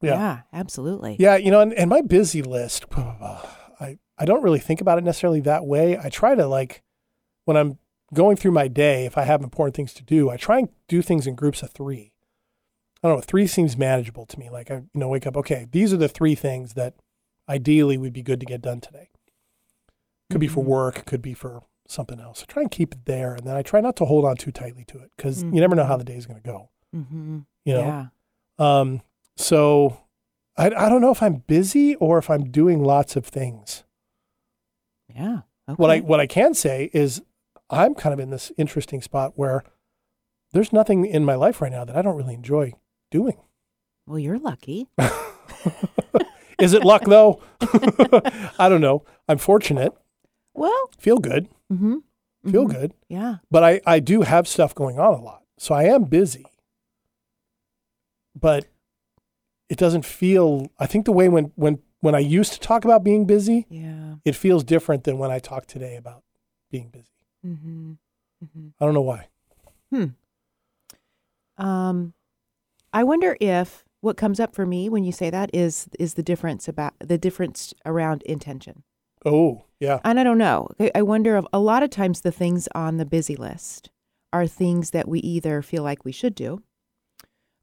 Yeah. 0.00 0.14
Yeah, 0.16 0.40
absolutely. 0.52 1.16
Yeah, 1.18 1.36
you 1.36 1.50
know, 1.50 1.60
and, 1.60 1.72
and 1.74 1.88
my 1.88 2.00
busy 2.02 2.42
list, 2.42 2.84
I, 2.96 3.98
I 4.18 4.24
don't 4.24 4.42
really 4.42 4.58
think 4.58 4.80
about 4.80 4.98
it 4.98 5.04
necessarily 5.04 5.40
that 5.42 5.64
way. 5.66 5.96
I 5.98 6.10
try 6.10 6.34
to 6.34 6.46
like 6.46 6.82
when 7.44 7.56
I'm 7.56 7.78
going 8.12 8.36
through 8.36 8.52
my 8.52 8.68
day, 8.68 9.06
if 9.06 9.16
I 9.16 9.22
have 9.22 9.42
important 9.42 9.74
things 9.76 9.92
to 9.94 10.02
do, 10.02 10.30
I 10.30 10.36
try 10.36 10.58
and 10.58 10.68
do 10.88 11.00
things 11.00 11.26
in 11.26 11.34
groups 11.34 11.62
of 11.62 11.70
three. 11.70 12.12
I 13.04 13.08
don't 13.08 13.18
know, 13.18 13.22
three 13.22 13.46
seems 13.46 13.76
manageable 13.76 14.24
to 14.26 14.38
me. 14.38 14.48
Like 14.50 14.70
I, 14.70 14.76
you 14.76 14.88
know, 14.94 15.08
wake 15.08 15.26
up, 15.26 15.36
okay, 15.36 15.66
these 15.70 15.92
are 15.92 15.98
the 15.98 16.08
three 16.08 16.34
things 16.34 16.72
that 16.72 16.94
ideally 17.48 17.98
would 17.98 18.14
be 18.14 18.22
good 18.22 18.40
to 18.40 18.46
get 18.46 18.62
done 18.62 18.80
today. 18.80 19.10
Could 20.30 20.40
be 20.40 20.48
for 20.48 20.64
work, 20.64 21.04
could 21.04 21.20
be 21.20 21.34
for 21.34 21.62
something 21.86 22.18
else. 22.18 22.42
I 22.42 22.50
try 22.50 22.62
and 22.62 22.70
keep 22.70 22.94
it 22.94 23.04
there, 23.04 23.34
and 23.34 23.46
then 23.46 23.54
I 23.56 23.62
try 23.62 23.80
not 23.82 23.94
to 23.96 24.06
hold 24.06 24.24
on 24.24 24.36
too 24.36 24.50
tightly 24.50 24.84
to 24.86 24.98
it 25.00 25.10
because 25.16 25.42
you 25.42 25.60
never 25.60 25.76
know 25.76 25.84
how 25.84 25.98
the 25.98 26.04
day 26.04 26.16
is 26.16 26.24
going 26.26 26.40
to 26.40 26.48
go. 26.48 26.70
Mm-hmm. 26.96 27.40
You 27.66 27.74
know, 27.74 27.80
Yeah. 28.58 28.80
um, 28.80 29.02
so 29.36 30.00
I, 30.56 30.66
I 30.68 30.88
don't 30.88 31.02
know 31.02 31.10
if 31.10 31.22
I'm 31.22 31.42
busy 31.46 31.94
or 31.96 32.16
if 32.16 32.30
I'm 32.30 32.50
doing 32.50 32.82
lots 32.82 33.16
of 33.16 33.26
things. 33.26 33.84
Yeah. 35.14 35.40
Okay. 35.68 35.74
What 35.76 35.90
I 35.90 36.00
what 36.00 36.20
I 36.20 36.26
can 36.26 36.54
say 36.54 36.90
is 36.94 37.22
I'm 37.68 37.94
kind 37.94 38.12
of 38.14 38.18
in 38.20 38.30
this 38.30 38.50
interesting 38.56 39.02
spot 39.02 39.32
where 39.36 39.62
there's 40.52 40.72
nothing 40.72 41.04
in 41.04 41.24
my 41.24 41.34
life 41.34 41.60
right 41.60 41.70
now 41.72 41.84
that 41.84 41.96
I 41.96 42.02
don't 42.02 42.16
really 42.16 42.34
enjoy 42.34 42.72
doing. 43.14 43.36
well, 44.06 44.18
you're 44.18 44.38
lucky. 44.40 44.88
Is 46.58 46.72
it 46.72 46.84
luck 46.84 47.04
though? 47.04 47.40
I 48.58 48.68
don't 48.68 48.80
know. 48.80 49.04
I'm 49.28 49.38
fortunate. 49.38 49.92
Well, 50.54 50.90
Feel 50.98 51.18
good. 51.18 51.48
mm-hmm. 51.72 51.96
Feel 52.50 52.66
good. 52.66 52.92
Yeah. 53.08 53.36
But 53.50 53.62
I, 53.64 53.80
I 53.86 54.00
do 54.00 54.22
have 54.22 54.46
stuff 54.46 54.74
going 54.74 54.98
on 54.98 55.14
a 55.14 55.22
lot. 55.22 55.42
So 55.58 55.74
I 55.74 55.84
am 55.84 56.04
busy. 56.04 56.44
But 58.38 58.66
it 59.68 59.78
doesn't 59.78 60.04
feel 60.04 60.68
I 60.78 60.86
think 60.86 61.04
the 61.06 61.12
way 61.12 61.28
when 61.28 61.52
when 61.54 61.78
when 62.00 62.14
I 62.14 62.18
used 62.18 62.52
to 62.52 62.60
talk 62.60 62.84
about 62.84 63.02
being 63.04 63.24
busy, 63.26 63.66
Yeah. 63.70 64.16
it 64.24 64.34
feels 64.36 64.62
different 64.64 65.04
than 65.04 65.18
when 65.18 65.30
I 65.30 65.38
talk 65.38 65.66
today 65.66 65.96
about 65.96 66.22
being 66.70 66.88
busy. 66.90 67.16
Mm-hmm. 67.46 67.92
Mm-hmm. 68.44 68.68
I 68.78 68.84
don't 68.84 68.94
know 68.94 69.00
why. 69.12 69.28
Hmm. 69.90 70.06
Um, 71.56 72.12
I 72.94 73.02
wonder 73.04 73.36
if 73.40 73.84
what 74.00 74.16
comes 74.16 74.38
up 74.40 74.54
for 74.54 74.64
me 74.66 74.88
when 74.88 75.04
you 75.04 75.12
say 75.12 75.28
that 75.30 75.50
is 75.52 75.88
is 75.98 76.14
the 76.14 76.22
difference 76.22 76.68
about 76.68 76.94
the 77.00 77.18
difference 77.18 77.74
around 77.84 78.22
intention. 78.22 78.84
Oh, 79.26 79.64
yeah. 79.80 80.00
And 80.04 80.20
I 80.20 80.24
don't 80.24 80.38
know. 80.38 80.68
I- 80.78 80.92
I 80.94 81.02
wonder 81.02 81.36
if 81.36 81.44
a 81.52 81.58
lot 81.58 81.82
of 81.82 81.90
times 81.90 82.20
the 82.20 82.30
things 82.32 82.68
on 82.74 82.96
the 82.98 83.06
busy 83.06 83.36
list 83.36 83.90
are 84.32 84.46
things 84.46 84.90
that 84.90 85.08
we 85.08 85.20
either 85.20 85.62
feel 85.62 85.82
like 85.82 86.04
we 86.04 86.12
should 86.12 86.34
do, 86.34 86.62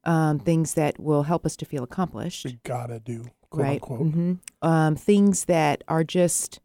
um, 0.04 0.40
things 0.40 0.74
that 0.74 1.00
will 1.00 1.24
help 1.24 1.46
us 1.46 1.56
to 1.58 1.66
feel 1.66 1.84
accomplished, 1.84 2.46
We 2.46 2.60
gotta 2.64 3.00
do 3.00 3.26
quote 3.50 3.66
right? 3.66 3.82
unquote. 3.84 4.00
hmm 4.14 4.34
Um, 4.62 4.96
things 4.96 5.46
that 5.46 5.84
are 5.88 6.04
just, 6.04 6.60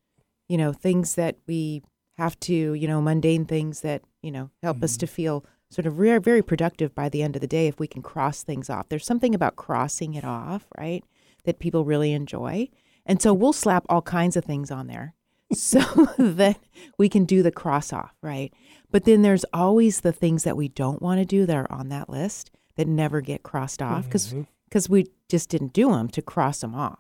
you 0.48 0.56
know, 0.56 0.72
things 0.72 1.14
that 1.16 1.36
we 1.46 1.82
have 2.18 2.38
to, 2.40 2.72
you 2.74 2.88
know, 2.88 3.02
mundane 3.02 3.44
things 3.44 3.82
that 3.82 4.02
you 4.22 4.30
know 4.32 4.50
help 4.62 4.82
us 4.82 4.96
to 4.96 5.06
feel 5.06 5.44
sort 5.70 5.86
of 5.86 5.94
very, 5.94 6.20
very 6.20 6.42
productive 6.42 6.94
by 6.94 7.08
the 7.08 7.22
end 7.22 7.36
of 7.36 7.40
the 7.40 7.46
day 7.46 7.66
if 7.66 7.78
we 7.78 7.86
can 7.86 8.02
cross 8.02 8.42
things 8.42 8.70
off. 8.70 8.88
There's 8.88 9.04
something 9.04 9.34
about 9.34 9.56
crossing 9.56 10.14
it 10.14 10.24
off, 10.24 10.66
right? 10.78 11.04
That 11.44 11.58
people 11.58 11.84
really 11.84 12.12
enjoy. 12.12 12.68
And 13.04 13.20
so 13.20 13.32
we'll 13.32 13.52
slap 13.52 13.84
all 13.88 14.02
kinds 14.02 14.36
of 14.36 14.44
things 14.44 14.70
on 14.70 14.86
there 14.86 15.14
so 15.52 15.80
that 16.18 16.58
we 16.98 17.08
can 17.08 17.24
do 17.24 17.42
the 17.42 17.52
cross 17.52 17.92
off, 17.92 18.14
right? 18.22 18.52
But 18.90 19.04
then 19.04 19.22
there's 19.22 19.44
always 19.52 20.00
the 20.00 20.12
things 20.12 20.44
that 20.44 20.56
we 20.56 20.68
don't 20.68 21.02
want 21.02 21.20
to 21.20 21.24
do 21.24 21.46
that 21.46 21.56
are 21.56 21.72
on 21.72 21.88
that 21.88 22.08
list 22.08 22.50
that 22.76 22.86
never 22.88 23.20
get 23.20 23.42
crossed 23.42 23.82
off 23.82 24.04
because 24.04 24.34
because 24.68 24.88
we 24.88 25.06
just 25.28 25.48
didn't 25.48 25.72
do 25.72 25.90
them 25.92 26.08
to 26.08 26.20
cross 26.20 26.60
them 26.60 26.74
off. 26.74 26.98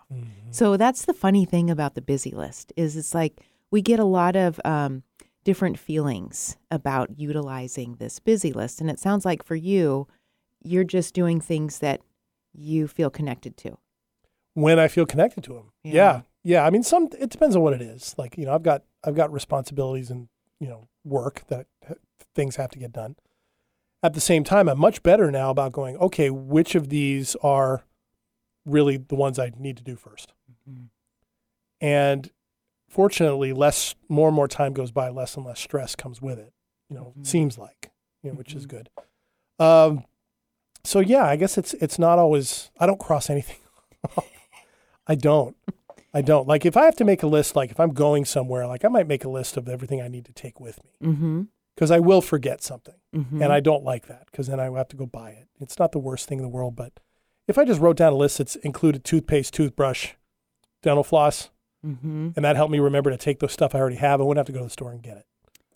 So 0.50 0.76
that's 0.76 1.04
the 1.04 1.12
funny 1.12 1.44
thing 1.44 1.68
about 1.70 1.94
the 1.94 2.00
busy 2.00 2.30
list 2.30 2.72
is 2.76 2.96
it's 2.96 3.14
like 3.14 3.40
we 3.70 3.82
get 3.82 3.98
a 3.98 4.04
lot 4.04 4.36
of 4.36 4.60
um, 4.64 5.02
different 5.46 5.78
feelings 5.78 6.56
about 6.72 7.20
utilizing 7.20 7.94
this 7.94 8.18
busy 8.18 8.52
list, 8.52 8.80
and 8.80 8.90
it 8.90 8.98
sounds 8.98 9.24
like 9.24 9.44
for 9.44 9.54
you, 9.54 10.08
you're 10.60 10.82
just 10.82 11.14
doing 11.14 11.40
things 11.40 11.78
that 11.78 12.00
you 12.52 12.88
feel 12.88 13.10
connected 13.10 13.56
to. 13.56 13.78
When 14.54 14.80
I 14.80 14.88
feel 14.88 15.06
connected 15.06 15.44
to 15.44 15.52
them. 15.52 15.70
Yeah. 15.84 15.92
Yeah. 15.92 16.20
yeah. 16.42 16.66
I 16.66 16.70
mean 16.70 16.82
some 16.82 17.10
it 17.16 17.30
depends 17.30 17.54
on 17.54 17.62
what 17.62 17.74
it 17.74 17.80
is. 17.80 18.12
Like, 18.18 18.36
you 18.36 18.44
know, 18.44 18.54
I've 18.54 18.64
got 18.64 18.82
I've 19.04 19.14
got 19.14 19.32
responsibilities 19.32 20.10
and, 20.10 20.26
you 20.58 20.66
know, 20.66 20.88
work 21.04 21.44
that 21.46 21.66
things 22.34 22.56
have 22.56 22.70
to 22.70 22.78
get 22.80 22.90
done. 22.90 23.14
At 24.02 24.14
the 24.14 24.20
same 24.20 24.42
time, 24.42 24.68
I'm 24.68 24.80
much 24.80 25.04
better 25.04 25.30
now 25.30 25.50
about 25.50 25.70
going, 25.70 25.96
okay, 25.98 26.28
which 26.30 26.74
of 26.74 26.88
these 26.88 27.36
are 27.36 27.84
really 28.64 28.96
the 28.96 29.14
ones 29.14 29.38
I 29.38 29.52
need 29.56 29.76
to 29.76 29.84
do 29.84 29.94
1st 29.94 30.26
mm-hmm. 30.68 30.86
And 31.80 32.30
fortunately, 32.96 33.52
less, 33.52 33.94
more 34.08 34.28
and 34.28 34.34
more 34.34 34.48
time 34.48 34.72
goes 34.72 34.90
by, 34.90 35.10
less 35.10 35.36
and 35.36 35.44
less 35.44 35.60
stress 35.60 35.94
comes 35.94 36.20
with 36.22 36.38
it. 36.38 36.52
You 36.88 36.96
know, 36.96 37.12
Mhm. 37.18 37.26
seems 37.26 37.58
like, 37.58 37.90
you 38.22 38.30
know, 38.30 38.36
which 38.38 38.54
is 38.54 38.64
good. 38.66 38.88
Um, 39.58 40.04
so 40.82 41.00
yeah, 41.00 41.24
I 41.24 41.36
guess 41.36 41.58
it's 41.58 41.74
it's 41.74 41.98
not 41.98 42.18
always. 42.18 42.70
I 42.80 42.86
don't 42.86 42.98
cross 43.00 43.28
anything. 43.36 43.58
I 45.06 45.14
don't. 45.14 45.56
I 46.14 46.22
don't. 46.22 46.48
Like 46.48 46.64
if 46.64 46.76
I 46.76 46.84
have 46.86 46.96
to 46.96 47.04
make 47.04 47.22
a 47.22 47.26
list, 47.26 47.54
like 47.54 47.70
if 47.70 47.78
I'm 47.78 47.92
going 47.92 48.24
somewhere, 48.24 48.66
like 48.66 48.84
I 48.84 48.88
might 48.88 49.06
make 49.06 49.24
a 49.24 49.28
list 49.28 49.56
of 49.56 49.68
everything 49.68 50.00
I 50.00 50.08
need 50.08 50.24
to 50.24 50.32
take 50.32 50.58
with 50.60 50.80
me 50.84 50.92
Mm-hmm. 51.10 51.42
because 51.74 51.90
I 51.90 51.98
will 52.00 52.22
forget 52.22 52.62
something. 52.62 52.94
mm-hmm. 53.14 53.42
And 53.42 53.52
I 53.52 53.60
don't 53.60 53.84
like 53.84 54.06
that 54.06 54.26
because 54.30 54.46
then 54.46 54.58
I 54.60 54.70
have 54.70 54.88
to 54.88 54.96
go 54.96 55.06
buy 55.06 55.30
it. 55.30 55.48
It's 55.60 55.78
not 55.78 55.92
the 55.92 55.98
worst 55.98 56.28
thing 56.28 56.38
in 56.38 56.42
the 56.42 56.48
world, 56.48 56.74
but 56.76 56.92
if 57.46 57.58
I 57.58 57.64
just 57.64 57.80
wrote 57.80 57.96
down 57.98 58.12
a 58.12 58.16
list 58.16 58.38
that's 58.38 58.56
included 58.56 59.04
toothpaste, 59.04 59.52
toothbrush, 59.54 60.12
dental 60.82 61.04
floss, 61.04 61.50
mm-hmm. 61.86 62.28
and 62.36 62.44
that 62.44 62.56
helped 62.56 62.72
me 62.72 62.78
remember 62.78 63.10
to 63.10 63.16
take 63.16 63.38
those 63.40 63.52
stuff 63.52 63.74
I 63.74 63.78
already 63.78 63.96
have, 63.96 64.20
I 64.20 64.24
wouldn't 64.24 64.38
have 64.38 64.46
to 64.46 64.52
go 64.52 64.58
to 64.60 64.64
the 64.66 64.70
store 64.70 64.90
and 64.92 65.02
get 65.02 65.16
it. 65.18 65.26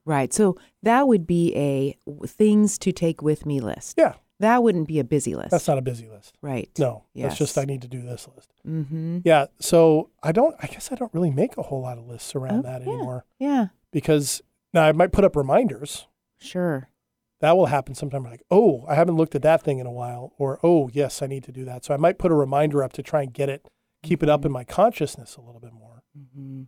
Right. 0.05 0.33
So 0.33 0.57
that 0.83 1.07
would 1.07 1.27
be 1.27 1.55
a 1.55 1.97
things 2.27 2.79
to 2.79 2.91
take 2.93 3.23
with 3.23 3.45
me 3.47 3.61
list. 3.61 3.97
Yeah, 3.99 4.15
That 4.41 4.63
wouldn't 4.63 4.89
be 4.89 4.99
a 4.99 5.05
busy 5.05 5.35
list. 5.35 5.51
that's 5.51 5.69
not 5.69 5.77
a 5.79 5.83
busy 5.83 6.09
list. 6.09 6.35
right. 6.43 6.69
No, 6.79 7.05
that's 7.15 7.37
just 7.37 7.57
I 7.59 7.65
need 7.65 7.83
to 7.83 7.89
do 7.89 8.01
this 8.03 8.27
list. 8.35 8.51
Mm-hmm. 8.67 9.19
Yeah, 9.25 9.47
so 9.61 10.11
I 10.23 10.33
don't. 10.33 10.57
I 10.61 10.67
guess 10.67 10.91
I 10.91 10.95
don't 10.95 11.13
really 11.15 11.31
make 11.31 11.57
a 11.59 11.63
whole 11.63 11.83
lot 11.83 11.99
of 11.99 12.07
lists 12.07 12.35
around 12.35 12.61
Oh, 12.61 12.63
that 12.63 12.83
yeah. 12.83 12.89
anymore 12.89 13.25
Yeah. 13.39 13.67
because 13.93 14.43
now 14.73 14.83
I 14.85 14.93
might 14.93 15.13
put 15.13 15.25
up 15.25 15.37
reminders. 15.37 16.07
Sure. 16.41 16.89
That 17.41 17.57
will 17.57 17.67
happen 17.67 17.95
sometime. 17.95 18.25
Like, 18.25 18.43
oh, 18.51 18.85
I 18.89 18.95
haven't 18.95 19.17
looked 19.17 19.35
at 19.35 19.43
that 19.43 19.63
thing 19.63 19.79
in 19.79 19.87
a 19.87 19.93
while, 19.93 20.33
or 20.39 20.59
oh, 20.63 20.91
yes, 20.93 21.23
I 21.23 21.27
need 21.27 21.45
to 21.45 21.53
do 21.53 21.65
that. 21.67 21.85
So 21.85 21.93
I 21.95 21.97
might 21.99 22.19
put 22.19 22.31
a 22.31 22.35
reminder 22.35 22.83
up 22.83 22.93
to 22.95 23.03
try 23.03 23.23
and 23.23 23.33
get 23.33 23.49
it, 23.49 23.69
keep 24.03 24.23
it 24.23 24.29
up 24.29 24.45
in 24.45 24.53
my 24.53 24.65
consciousness 24.65 25.37
a 25.37 25.41
little 25.41 25.61
bit 25.61 25.73
more. 25.73 25.90
Mm-hmm. 26.19 26.63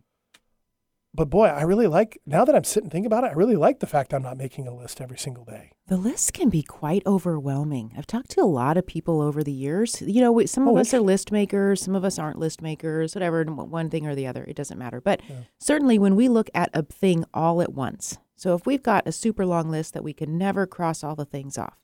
But 1.15 1.29
boy, 1.29 1.45
I 1.45 1.61
really 1.61 1.85
like 1.85 2.19
now 2.25 2.43
that 2.43 2.55
I'm 2.55 2.63
sitting 2.63 2.89
thinking 2.89 3.05
about 3.05 3.23
it. 3.23 3.27
I 3.27 3.33
really 3.33 3.55
like 3.55 3.81
the 3.81 3.85
fact 3.85 4.15
I'm 4.15 4.23
not 4.23 4.35
making 4.35 4.67
a 4.67 4.75
list 4.75 4.99
every 4.99 5.17
single 5.19 5.45
day. 5.45 5.69
The 5.85 5.97
list 5.97 6.33
can 6.33 6.49
be 6.49 6.63
quite 6.63 7.03
overwhelming. 7.05 7.93
I've 7.95 8.07
talked 8.07 8.31
to 8.31 8.41
a 8.41 8.45
lot 8.49 8.77
of 8.77 8.87
people 8.87 9.21
over 9.21 9.43
the 9.43 9.51
years. 9.51 10.01
You 10.01 10.21
know, 10.21 10.43
some 10.45 10.67
of 10.67 10.73
Oh, 10.75 10.77
us 10.79 10.91
are 10.91 10.99
list 10.99 11.31
makers, 11.31 11.83
some 11.83 11.93
of 11.93 12.03
us 12.03 12.17
aren't 12.17 12.39
list 12.39 12.63
makers, 12.63 13.13
whatever, 13.13 13.43
one 13.43 13.91
thing 13.91 14.07
or 14.07 14.15
the 14.15 14.25
other, 14.25 14.43
it 14.45 14.55
doesn't 14.55 14.79
matter. 14.79 14.99
But 15.01 15.21
certainly 15.59 15.99
when 15.99 16.15
we 16.15 16.29
look 16.29 16.49
at 16.55 16.71
a 16.73 16.81
thing 16.81 17.25
all 17.31 17.61
at 17.61 17.73
once, 17.73 18.17
so 18.35 18.55
if 18.55 18.65
we've 18.65 18.81
got 18.81 19.07
a 19.07 19.11
super 19.11 19.45
long 19.45 19.69
list 19.69 19.93
that 19.93 20.03
we 20.03 20.13
can 20.13 20.35
never 20.35 20.65
cross 20.65 21.03
all 21.03 21.15
the 21.15 21.25
things 21.25 21.59
off, 21.59 21.77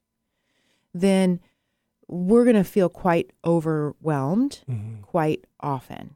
then 0.92 1.39
we're 2.08 2.46
going 2.46 2.56
to 2.56 2.63
feel 2.63 2.89
quite 2.89 3.32
overwhelmed 3.46 4.62
quite 5.04 5.46
often. 5.60 6.16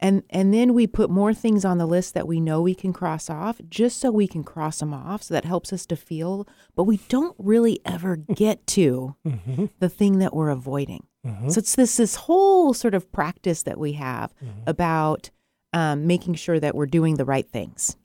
And 0.00 0.22
and 0.28 0.52
then 0.52 0.74
we 0.74 0.86
put 0.86 1.08
more 1.08 1.32
things 1.32 1.64
on 1.64 1.78
the 1.78 1.86
list 1.86 2.14
that 2.14 2.26
we 2.26 2.40
know 2.40 2.60
we 2.60 2.74
can 2.74 2.92
cross 2.92 3.30
off 3.30 3.60
just 3.68 3.98
so 3.98 4.10
we 4.10 4.26
can 4.26 4.44
cross 4.44 4.80
them 4.80 4.92
off. 4.92 5.22
So 5.22 5.34
that 5.34 5.44
helps 5.44 5.72
us 5.72 5.86
to 5.86 5.96
feel, 5.96 6.46
but 6.74 6.84
we 6.84 6.98
don't 7.08 7.34
really 7.38 7.80
ever 7.84 8.16
get 8.16 8.66
to 8.68 9.16
mm-hmm. 9.26 9.66
the 9.78 9.88
thing 9.88 10.18
that 10.18 10.34
we're 10.34 10.50
avoiding. 10.50 11.06
Mm-hmm. 11.24 11.48
So 11.48 11.58
it's 11.58 11.76
this 11.76 11.96
this 11.96 12.16
whole 12.16 12.74
sort 12.74 12.94
of 12.94 13.10
practice 13.12 13.62
that 13.62 13.78
we 13.78 13.92
have 13.92 14.34
mm-hmm. 14.36 14.60
about 14.66 15.30
um, 15.72 16.06
making 16.06 16.34
sure 16.34 16.60
that 16.60 16.74
we're 16.74 16.86
doing 16.86 17.14
the 17.14 17.24
right 17.24 17.48
things. 17.48 17.96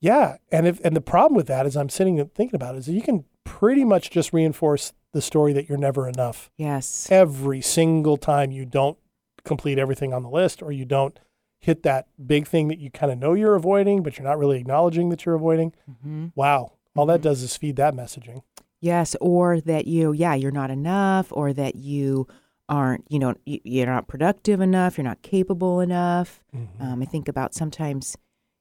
Yeah, 0.00 0.36
and 0.52 0.66
if 0.66 0.84
and 0.84 0.94
the 0.94 1.00
problem 1.00 1.36
with 1.36 1.46
that 1.46 1.64
is 1.64 1.76
I'm 1.76 1.88
sitting 1.88 2.20
and 2.20 2.32
thinking 2.34 2.56
about 2.56 2.74
it, 2.74 2.78
is 2.78 2.86
that 2.86 2.92
you 2.92 3.02
can 3.02 3.24
pretty 3.44 3.84
much 3.84 4.10
just 4.10 4.32
reinforce 4.32 4.92
the 5.12 5.22
story 5.22 5.52
that 5.52 5.68
you're 5.68 5.78
never 5.78 6.08
enough 6.08 6.50
Yes. 6.58 7.08
every 7.10 7.60
single 7.60 8.16
time 8.16 8.50
you 8.50 8.64
don't 8.64 8.98
complete 9.44 9.78
everything 9.78 10.12
on 10.12 10.22
the 10.22 10.30
list 10.30 10.62
or 10.62 10.72
you 10.72 10.84
don't 10.84 11.18
hit 11.58 11.82
that 11.82 12.06
big 12.24 12.46
thing 12.46 12.68
that 12.68 12.78
you 12.78 12.90
kind 12.90 13.10
of 13.10 13.18
know 13.18 13.32
you're 13.34 13.54
avoiding, 13.54 14.02
but 14.02 14.18
you're 14.18 14.26
not 14.26 14.38
really 14.38 14.58
acknowledging 14.58 15.08
that 15.08 15.24
you're 15.24 15.34
avoiding. 15.34 15.72
Mm-hmm. 15.90 16.26
Wow, 16.34 16.72
all 16.94 17.06
that 17.06 17.20
mm-hmm. 17.20 17.22
does 17.22 17.42
is 17.42 17.56
feed 17.56 17.76
that 17.76 17.94
messaging. 17.94 18.42
Yes, 18.80 19.16
or 19.20 19.60
that 19.62 19.86
you, 19.86 20.12
yeah, 20.12 20.34
you're 20.34 20.50
not 20.50 20.70
enough, 20.70 21.28
or 21.30 21.54
that 21.54 21.76
you 21.76 22.28
aren't, 22.68 23.04
you 23.08 23.18
know, 23.18 23.34
you're 23.46 23.86
not 23.86 24.08
productive 24.08 24.60
enough, 24.60 24.98
you're 24.98 25.04
not 25.04 25.22
capable 25.22 25.80
enough. 25.80 26.42
Mm-hmm. 26.54 26.82
Um, 26.82 27.02
I 27.02 27.06
think 27.06 27.28
about 27.28 27.54
sometimes 27.54 28.16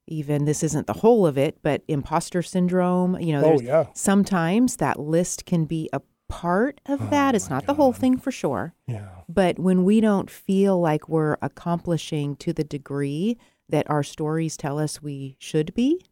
even 0.08 0.46
this 0.46 0.64
isn't 0.64 0.88
the 0.88 0.94
whole 0.94 1.26
of 1.26 1.38
it, 1.38 1.58
but 1.62 1.84
imposter 1.88 2.42
syndrome. 2.42 3.20
You 3.20 3.34
know, 3.34 3.54
Oh, 3.54 3.60
yeah. 3.62 3.88
sometimes 3.94 4.78
that 4.78 5.00
list 5.00 5.46
can 5.46 5.66
be 5.66 5.90
a 5.94 6.02
part 6.34 6.82
of 6.88 7.00
oh 7.00 7.08
that. 7.12 7.36
It's 7.36 7.50
not 7.50 7.68
the 7.68 7.76
whole 7.76 7.94
thing 7.94 8.18
for 8.18 8.32
sure. 8.32 8.74
Yeah. 8.88 9.08
But 9.30 9.60
when 9.60 9.84
we 9.84 10.02
don't 10.02 10.30
feel 10.32 10.80
like 10.80 11.08
we're 11.08 11.38
accomplishing 11.44 12.36
to 12.38 12.54
the 12.54 12.64
degree 12.64 13.38
that 13.70 13.88
our 13.90 14.02
stories 14.04 14.58
tell 14.58 14.80
us 14.80 15.02
we 15.02 15.36
should 15.40 15.74
be, 15.76 16.04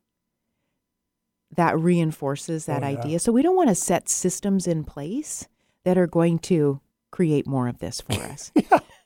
that 1.56 1.78
reinforces 1.78 2.66
that 2.68 2.84
Oh, 2.84 2.88
yeah. 2.88 3.00
idea. 3.00 3.20
So 3.20 3.32
we 3.32 3.42
don't 3.42 3.56
want 3.56 3.70
to 3.70 3.76
set 3.76 4.08
systems 4.10 4.68
in 4.68 4.84
place 4.84 5.48
that 5.86 5.98
are 5.98 6.08
going 6.08 6.38
to 6.40 6.80
create 7.12 7.48
more 7.48 7.68
of 7.68 7.80
this 7.80 8.00
for 8.00 8.14
us. 8.22 8.52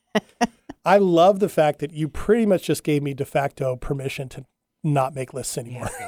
I 0.85 0.97
love 0.97 1.39
the 1.39 1.49
fact 1.49 1.79
that 1.79 1.91
you 1.93 2.07
pretty 2.09 2.45
much 2.45 2.63
just 2.63 2.83
gave 2.83 3.01
me 3.01 3.13
de 3.13 3.25
facto 3.25 3.75
permission 3.77 4.27
to 4.29 4.45
not 4.83 5.15
make 5.15 5.33
lists 5.33 5.57
anymore. 5.57 5.89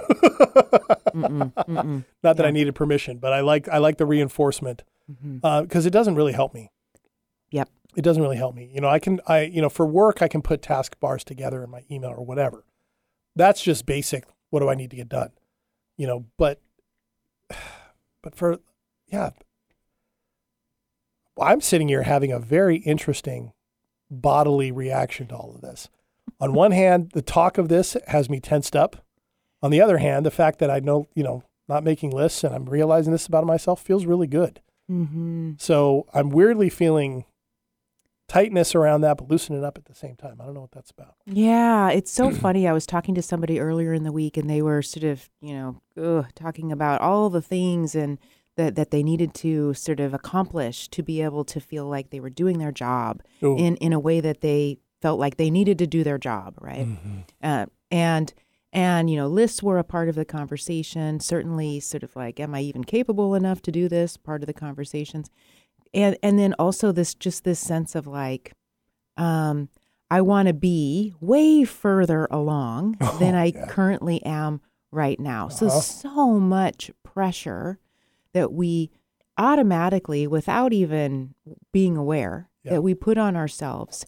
Mm-mm, 1.18 1.52
mm-mm. 1.54 2.06
not 2.24 2.38
that 2.38 2.46
I 2.46 2.52
needed 2.52 2.76
permission, 2.76 3.18
but 3.18 3.34
I 3.34 3.40
like 3.40 3.68
I 3.70 3.80
like 3.80 3.98
the 3.98 4.06
reinforcement 4.06 4.84
Mm-hmm. 5.12 5.38
Uh, 5.44 5.62
because 5.62 5.86
it 5.86 5.92
doesn't 5.92 6.16
really 6.16 6.34
help 6.34 6.54
me. 6.54 6.72
Yep. 7.52 7.70
It 7.96 8.02
doesn't 8.02 8.22
really 8.22 8.38
help 8.38 8.56
me. 8.56 8.70
You 8.74 8.82
know, 8.82 8.90
I 8.90 9.00
can 9.00 9.20
I 9.28 9.42
you 9.42 9.62
know 9.62 9.70
for 9.70 9.86
work 9.86 10.22
I 10.22 10.28
can 10.28 10.42
put 10.42 10.62
task 10.62 11.00
bars 11.00 11.24
together 11.24 11.64
in 11.64 11.70
my 11.70 11.84
email 11.90 12.12
or 12.12 12.26
whatever. 12.26 12.66
That's 13.36 13.62
just 13.62 13.86
basic. 13.86 14.26
What 14.50 14.60
do 14.60 14.70
I 14.70 14.76
need 14.76 14.92
to 14.92 14.98
get 14.98 15.10
done? 15.10 15.32
You 15.98 16.08
know, 16.08 16.26
but 16.38 16.62
but 18.22 18.36
for 18.36 18.60
yeah, 19.08 19.32
I'm 21.42 21.62
sitting 21.62 21.88
here 21.88 22.04
having 22.04 22.32
a 22.32 22.40
very 22.40 22.78
interesting 22.78 23.54
bodily 24.10 24.72
reaction 24.72 25.28
to 25.28 25.36
all 25.36 25.54
of 25.56 25.62
this. 25.62 25.90
On 26.40 26.54
one 26.54 26.72
hand, 26.72 27.12
the 27.14 27.22
talk 27.22 27.58
of 27.58 27.70
this 27.70 27.96
has 28.08 28.30
me 28.30 28.40
tensed 28.40 28.76
up. 28.76 29.06
On 29.62 29.72
the 29.72 29.82
other 29.82 29.98
hand, 29.98 30.26
the 30.26 30.32
fact 30.32 30.60
that 30.60 30.70
I 30.70 30.80
know, 30.80 31.08
you 31.16 31.24
know, 31.24 31.44
not 31.68 31.84
making 31.84 32.12
lists 32.12 32.44
and 32.44 32.54
I'm 32.54 32.66
realizing 32.66 33.12
this 33.12 33.28
about 33.28 33.46
myself 33.46 33.82
feels 33.82 34.06
really 34.06 34.28
good. 34.28 34.62
Hmm 34.88 35.54
So 35.58 36.08
I'm 36.14 36.30
weirdly 36.30 36.70
feeling 36.70 37.26
tightness 38.28 38.76
around 38.76 39.02
that, 39.02 39.18
but 39.18 39.30
loosening 39.30 39.64
up 39.64 39.78
at 39.78 39.86
the 39.86 39.96
same 39.96 40.16
time. 40.16 40.38
I 40.42 40.46
don't 40.46 40.54
know 40.54 40.62
what 40.62 40.72
that's 40.72 40.92
about. 40.92 41.16
Yeah, 41.26 41.90
it's 41.90 42.12
so 42.12 42.32
funny. 42.44 42.68
I 42.68 42.74
was 42.74 42.86
talking 42.86 43.16
to 43.16 43.22
somebody 43.22 43.60
earlier 43.60 43.94
in 43.94 44.04
the 44.04 44.12
week, 44.12 44.38
and 44.38 44.50
they 44.50 44.62
were 44.62 44.82
sort 44.82 45.04
of, 45.04 45.30
you 45.42 45.54
know, 45.54 45.82
ugh, 46.02 46.28
talking 46.36 46.72
about 46.72 47.02
all 47.02 47.30
the 47.30 47.42
things 47.42 47.96
and 47.96 48.18
that 48.56 48.76
that 48.76 48.92
they 48.92 49.04
needed 49.04 49.34
to 49.36 49.74
sort 49.76 50.00
of 50.00 50.14
accomplish 50.14 50.88
to 50.90 51.04
be 51.04 51.22
able 51.22 51.46
to 51.46 51.60
feel 51.60 51.86
like 51.86 52.10
they 52.10 52.20
were 52.20 52.30
doing 52.30 52.58
their 52.58 52.72
job 52.72 53.22
Ooh. 53.44 53.56
in 53.56 53.76
in 53.78 53.94
a 53.94 54.00
way 54.00 54.20
that 54.20 54.42
they 54.42 54.80
felt 55.00 55.20
like 55.20 55.38
they 55.38 55.52
needed 55.52 55.78
to 55.78 55.86
do 55.88 56.04
their 56.04 56.18
job, 56.18 56.56
right? 56.60 56.88
Uh, 57.42 57.68
and 57.92 58.34
and 58.78 59.10
you 59.10 59.16
know, 59.18 59.28
lists 59.28 59.64
were 59.64 59.80
a 59.80 59.84
part 59.84 60.08
of 60.08 60.14
the 60.16 60.24
conversation. 60.26 61.20
Certainly, 61.20 61.80
sort 61.80 62.04
of 62.04 62.16
like, 62.16 62.40
am 62.40 62.54
I 62.54 62.62
even 62.62 62.84
capable 62.84 63.34
enough 63.36 63.62
to 63.64 63.72
do 63.72 63.90
this? 63.90 64.16
Part 64.18 64.44
of 64.44 64.48
the 64.48 64.54
conversations, 64.54 65.30
and 65.94 66.16
and 66.22 66.38
then 66.38 66.54
also 66.60 66.92
this 66.92 67.16
just 67.16 67.44
this 67.44 67.60
sense 67.60 67.96
of 67.96 68.06
like, 68.06 68.54
um, 69.18 69.70
I 70.12 70.22
want 70.22 70.48
to 70.48 70.54
be 70.54 71.14
way 71.20 71.64
further 71.64 72.28
along 72.30 72.98
than 73.20 73.34
I 73.36 73.52
currently 73.52 74.24
am 74.24 74.62
right 74.92 75.20
now. 75.20 75.48
So 75.50 75.68
so 75.70 76.40
much 76.40 76.92
pressure 77.04 77.80
that 78.34 78.54
we 78.54 78.92
automatically, 79.40 80.28
without 80.28 80.72
even 80.74 81.34
being 81.72 81.98
aware, 81.98 82.50
Yeah. 82.64 82.74
that 82.74 82.82
we 82.82 82.94
put 82.96 83.18
on 83.18 83.36
ourselves, 83.36 84.06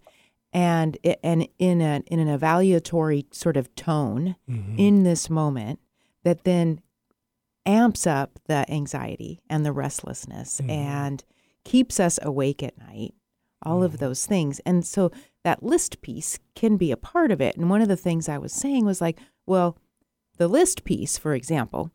and 0.51 0.97
it, 1.03 1.19
and 1.23 1.47
in 1.57 1.81
an 1.81 2.03
in 2.07 2.19
an 2.19 2.39
evaluatory 2.39 3.25
sort 3.33 3.57
of 3.57 3.73
tone 3.75 4.35
mm-hmm. 4.49 4.75
in 4.77 5.03
this 5.03 5.29
moment, 5.29 5.79
that 6.23 6.43
then 6.43 6.81
amps 7.65 8.07
up 8.07 8.39
the 8.47 8.69
anxiety 8.71 9.41
and 9.49 9.65
the 9.65 9.71
restlessness 9.71 10.59
mm-hmm. 10.59 10.71
and 10.71 11.23
keeps 11.63 11.99
us 11.99 12.19
awake 12.21 12.63
at 12.63 12.77
night. 12.77 13.13
All 13.61 13.83
of 13.83 13.93
mm-hmm. 13.93 14.05
those 14.05 14.25
things, 14.25 14.59
and 14.65 14.85
so 14.85 15.11
that 15.43 15.63
list 15.63 16.01
piece 16.01 16.39
can 16.55 16.77
be 16.77 16.91
a 16.91 16.97
part 16.97 17.31
of 17.31 17.41
it. 17.41 17.55
And 17.55 17.69
one 17.69 17.81
of 17.81 17.87
the 17.87 17.97
things 17.97 18.27
I 18.27 18.37
was 18.37 18.53
saying 18.53 18.85
was 18.85 19.01
like, 19.01 19.19
well, 19.45 19.77
the 20.37 20.47
list 20.47 20.83
piece, 20.83 21.17
for 21.17 21.33
example, 21.33 21.91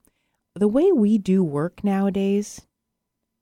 the 0.54 0.68
way 0.68 0.92
we 0.92 1.18
do 1.18 1.42
work 1.42 1.82
nowadays, 1.82 2.66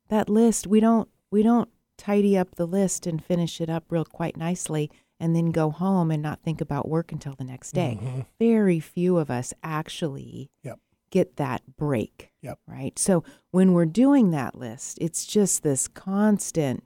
that 0.08 0.28
list 0.28 0.66
we 0.66 0.80
don't 0.80 1.08
we 1.30 1.42
don't 1.42 1.68
tidy 2.02 2.36
up 2.36 2.56
the 2.56 2.66
list 2.66 3.06
and 3.06 3.24
finish 3.24 3.60
it 3.60 3.70
up 3.70 3.84
real 3.90 4.04
quite 4.04 4.36
nicely 4.36 4.90
and 5.20 5.36
then 5.36 5.52
go 5.52 5.70
home 5.70 6.10
and 6.10 6.20
not 6.22 6.42
think 6.42 6.60
about 6.60 6.88
work 6.88 7.12
until 7.12 7.34
the 7.34 7.44
next 7.44 7.72
day. 7.72 8.26
Very 8.40 8.80
few 8.80 9.18
of 9.18 9.30
us 9.30 9.54
actually 9.62 10.50
Yep. 10.64 10.80
get 11.10 11.36
that 11.36 11.62
break. 11.76 12.32
Yep. 12.42 12.58
Right. 12.66 12.98
So 12.98 13.22
when 13.52 13.72
we're 13.72 13.86
doing 13.86 14.32
that 14.32 14.56
list, 14.56 14.98
it's 15.00 15.24
just 15.24 15.62
this 15.62 15.86
constant 15.86 16.82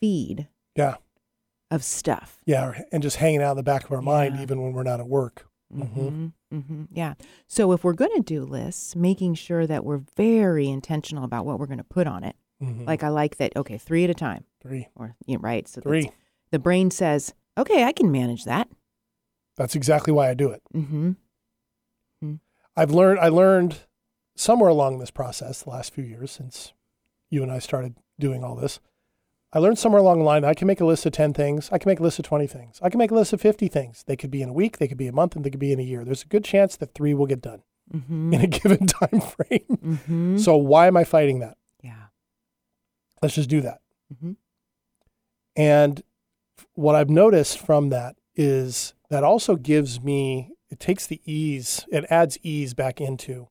feed 0.00 0.48
Yeah. 0.76 0.96
of 1.70 1.82
stuff. 1.82 2.42
Yeah. 2.44 2.78
And 2.92 3.02
just 3.02 3.16
hanging 3.16 3.40
out 3.42 3.52
in 3.52 3.56
the 3.56 3.62
back 3.62 3.84
of 3.84 3.92
our 3.92 4.02
mind, 4.02 4.38
even 4.40 4.60
when 4.62 4.72
we're 4.74 4.82
not 4.82 5.00
at 5.00 5.08
work. 5.08 5.46
hmm 5.72 6.26
hmm 6.50 6.84
Yeah. 6.90 7.14
So 7.46 7.72
if 7.72 7.84
we're 7.84 7.92
going 7.94 8.14
to 8.16 8.22
do 8.22 8.42
lists, 8.44 8.94
making 8.96 9.34
sure 9.34 9.66
that 9.66 9.84
we're 9.84 10.02
very 10.16 10.68
intentional 10.68 11.24
about 11.24 11.46
what 11.46 11.58
we're 11.58 11.66
going 11.66 11.78
to 11.78 11.84
put 11.84 12.06
on 12.06 12.22
it. 12.24 12.36
Mhm. 12.62 12.86
Like 12.86 13.02
I 13.02 13.08
like 13.08 13.36
that. 13.36 13.54
Okay, 13.56 13.78
three 13.78 14.02
at 14.04 14.10
a 14.10 14.14
time, 14.14 14.44
Three. 14.60 14.88
or 14.96 15.14
you 15.26 15.36
know, 15.36 15.40
right. 15.40 15.66
So 15.68 15.80
Three. 15.80 16.10
The 16.50 16.58
brain 16.58 16.90
says, 16.90 17.34
"Okay, 17.56 17.84
I 17.84 17.92
can 17.92 18.10
manage 18.10 18.44
that." 18.44 18.68
That's 19.56 19.74
exactly 19.74 20.12
why 20.12 20.30
I 20.30 20.34
do 20.34 20.50
it. 20.50 20.62
Mm-hmm. 20.74 21.10
Mm-hmm. 22.24 22.34
I've 22.76 22.90
learned 22.90 23.20
I 23.20 23.28
learned 23.28 23.80
somewhere 24.36 24.70
along 24.70 24.98
this 24.98 25.10
process 25.10 25.62
the 25.62 25.70
last 25.70 25.92
few 25.92 26.04
years 26.04 26.30
since 26.30 26.72
you 27.30 27.42
and 27.42 27.50
I 27.52 27.58
started 27.58 27.96
doing 28.18 28.44
all 28.44 28.54
this. 28.54 28.80
I 29.52 29.58
learned 29.60 29.78
somewhere 29.78 30.00
along 30.00 30.18
the 30.18 30.24
line 30.24 30.44
I 30.44 30.54
can 30.54 30.66
make 30.66 30.80
a 30.80 30.84
list 30.84 31.06
of 31.06 31.12
10 31.12 31.32
things. 31.32 31.70
I 31.72 31.78
can 31.78 31.88
make 31.88 32.00
a 32.00 32.02
list 32.02 32.18
of 32.18 32.24
20 32.26 32.46
things. 32.46 32.78
I 32.82 32.90
can 32.90 32.98
make 32.98 33.10
a 33.10 33.14
list 33.14 33.32
of 33.32 33.40
50 33.40 33.66
things. 33.68 34.04
They 34.06 34.14
could 34.16 34.30
be 34.30 34.42
in 34.42 34.50
a 34.50 34.52
week, 34.52 34.76
they 34.78 34.86
could 34.88 34.98
be 34.98 35.06
a 35.06 35.12
month, 35.12 35.34
and 35.36 35.44
they 35.44 35.50
could 35.50 35.58
be 35.58 35.72
in 35.72 35.80
a 35.80 35.82
year. 35.82 36.04
There's 36.04 36.22
a 36.22 36.26
good 36.28 36.44
chance 36.44 36.76
that 36.76 36.94
3 36.94 37.14
will 37.14 37.26
get 37.26 37.40
done 37.40 37.62
hmm 37.90 38.34
in 38.34 38.40
a 38.42 38.46
given 38.58 38.86
time 38.86 39.20
frame. 39.20 39.98
hmm 40.04 40.36
So 40.38 40.56
why 40.56 40.86
am 40.86 40.96
I 40.96 41.04
fighting 41.04 41.38
that? 41.40 41.56
Yeah. 41.82 42.08
Let's 43.22 43.34
just 43.34 43.48
do 43.48 43.62
that. 43.62 43.80
Mhm. 44.14 44.36
And 45.58 46.02
what 46.74 46.94
I've 46.94 47.10
noticed 47.10 47.58
from 47.58 47.90
that 47.90 48.14
is 48.36 48.94
that 49.10 49.24
also 49.24 49.56
gives 49.56 50.00
me, 50.00 50.52
it 50.70 50.78
takes 50.78 51.06
the 51.06 51.20
ease, 51.24 51.84
it 51.90 52.04
adds 52.08 52.38
ease 52.44 52.74
back 52.74 53.00
into 53.00 53.48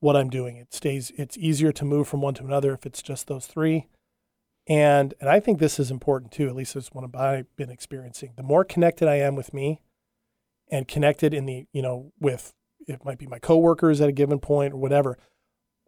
what 0.00 0.16
I'm 0.16 0.30
doing. 0.30 0.56
It 0.56 0.72
stays, 0.72 1.12
it's 1.18 1.36
easier 1.36 1.70
to 1.72 1.84
move 1.84 2.08
from 2.08 2.22
one 2.22 2.32
to 2.34 2.44
another 2.44 2.72
if 2.72 2.86
it's 2.86 3.02
just 3.02 3.26
those 3.26 3.46
three. 3.46 3.88
And, 4.66 5.12
and 5.20 5.28
I 5.28 5.38
think 5.38 5.58
this 5.58 5.78
is 5.78 5.90
important 5.90 6.32
too, 6.32 6.48
at 6.48 6.54
least 6.54 6.76
it's 6.76 6.88
what 6.88 7.14
I've 7.14 7.54
been 7.56 7.70
experiencing. 7.70 8.32
The 8.36 8.42
more 8.42 8.64
connected 8.64 9.06
I 9.06 9.16
am 9.16 9.36
with 9.36 9.52
me 9.52 9.82
and 10.70 10.88
connected 10.88 11.34
in 11.34 11.44
the, 11.44 11.66
you 11.74 11.82
know, 11.82 12.12
with, 12.18 12.54
it 12.88 13.04
might 13.04 13.18
be 13.18 13.26
my 13.26 13.38
coworkers 13.38 14.00
at 14.00 14.08
a 14.08 14.12
given 14.12 14.38
point 14.38 14.72
or 14.72 14.78
whatever, 14.78 15.18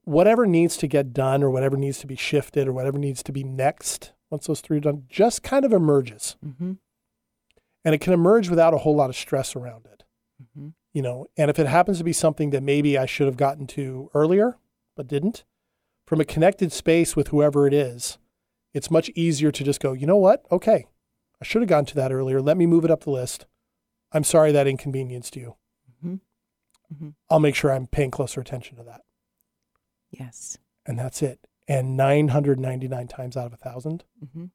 whatever 0.02 0.44
needs 0.44 0.76
to 0.76 0.86
get 0.86 1.14
done 1.14 1.42
or 1.42 1.50
whatever 1.50 1.78
needs 1.78 1.98
to 2.00 2.06
be 2.06 2.16
shifted 2.16 2.68
or 2.68 2.74
whatever 2.74 2.98
needs 2.98 3.22
to 3.22 3.32
be 3.32 3.42
next 3.42 4.12
once 4.30 4.46
those 4.46 4.60
three 4.60 4.78
are 4.78 4.80
done 4.80 5.04
just 5.08 5.42
kind 5.42 5.64
of 5.64 5.72
emerges 5.72 6.36
hmm 6.42 6.72
and 7.86 7.94
it 7.94 8.00
can 8.00 8.14
emerge 8.14 8.48
without 8.48 8.72
a 8.72 8.78
whole 8.78 8.96
lot 8.96 9.10
of 9.10 9.16
stress 9.16 9.54
around 9.54 9.86
it 9.86 10.04
hmm 10.54 10.68
you 10.92 11.02
know 11.02 11.26
and 11.36 11.50
if 11.50 11.58
it 11.58 11.66
happens 11.66 11.98
to 11.98 12.04
be 12.04 12.12
something 12.12 12.50
that 12.50 12.62
maybe 12.62 12.96
i 12.98 13.06
should 13.06 13.26
have 13.26 13.36
gotten 13.36 13.66
to 13.66 14.10
earlier 14.14 14.56
but 14.96 15.08
didn't 15.08 15.44
from 16.06 16.20
a 16.20 16.24
connected 16.24 16.72
space 16.72 17.14
with 17.16 17.28
whoever 17.28 17.66
it 17.66 17.74
is 17.74 18.18
it's 18.72 18.90
much 18.90 19.10
easier 19.14 19.50
to 19.52 19.64
just 19.64 19.80
go 19.80 19.92
you 19.92 20.06
know 20.06 20.16
what 20.16 20.44
okay 20.50 20.86
i 21.40 21.44
should 21.44 21.62
have 21.62 21.68
gotten 21.68 21.86
to 21.86 21.94
that 21.94 22.12
earlier 22.12 22.40
let 22.40 22.56
me 22.56 22.66
move 22.66 22.84
it 22.84 22.90
up 22.90 23.04
the 23.04 23.10
list 23.10 23.46
I'm 24.12 24.22
sorry 24.22 24.52
that 24.52 24.68
inconvenienced 24.68 25.34
you. 25.34 25.56
Mhm. 26.04 26.20
Mhm. 26.94 27.14
I'll 27.28 27.40
make 27.40 27.56
sure 27.56 27.72
I'm 27.72 27.88
paying 27.88 28.12
closer 28.12 28.40
attention 28.40 28.76
to 28.76 28.84
that. 28.84 29.00
Yes. 30.12 30.56
And 30.86 30.96
that's 30.96 31.20
it. 31.20 31.48
And 31.66 31.96
999 31.96 33.08
times 33.08 33.36
out 33.36 33.46
of 33.46 33.52
a 33.52 33.56
thousand, 33.56 34.04
hmm 34.32 34.46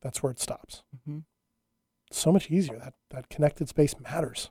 that's 0.00 0.22
where 0.22 0.32
it 0.32 0.40
stops. 0.40 0.82
hmm 1.04 1.20
So 2.10 2.32
much 2.32 2.50
easier. 2.50 2.78
That 2.78 2.94
that 3.10 3.28
connected 3.28 3.68
space 3.68 3.94
matters. 4.00 4.50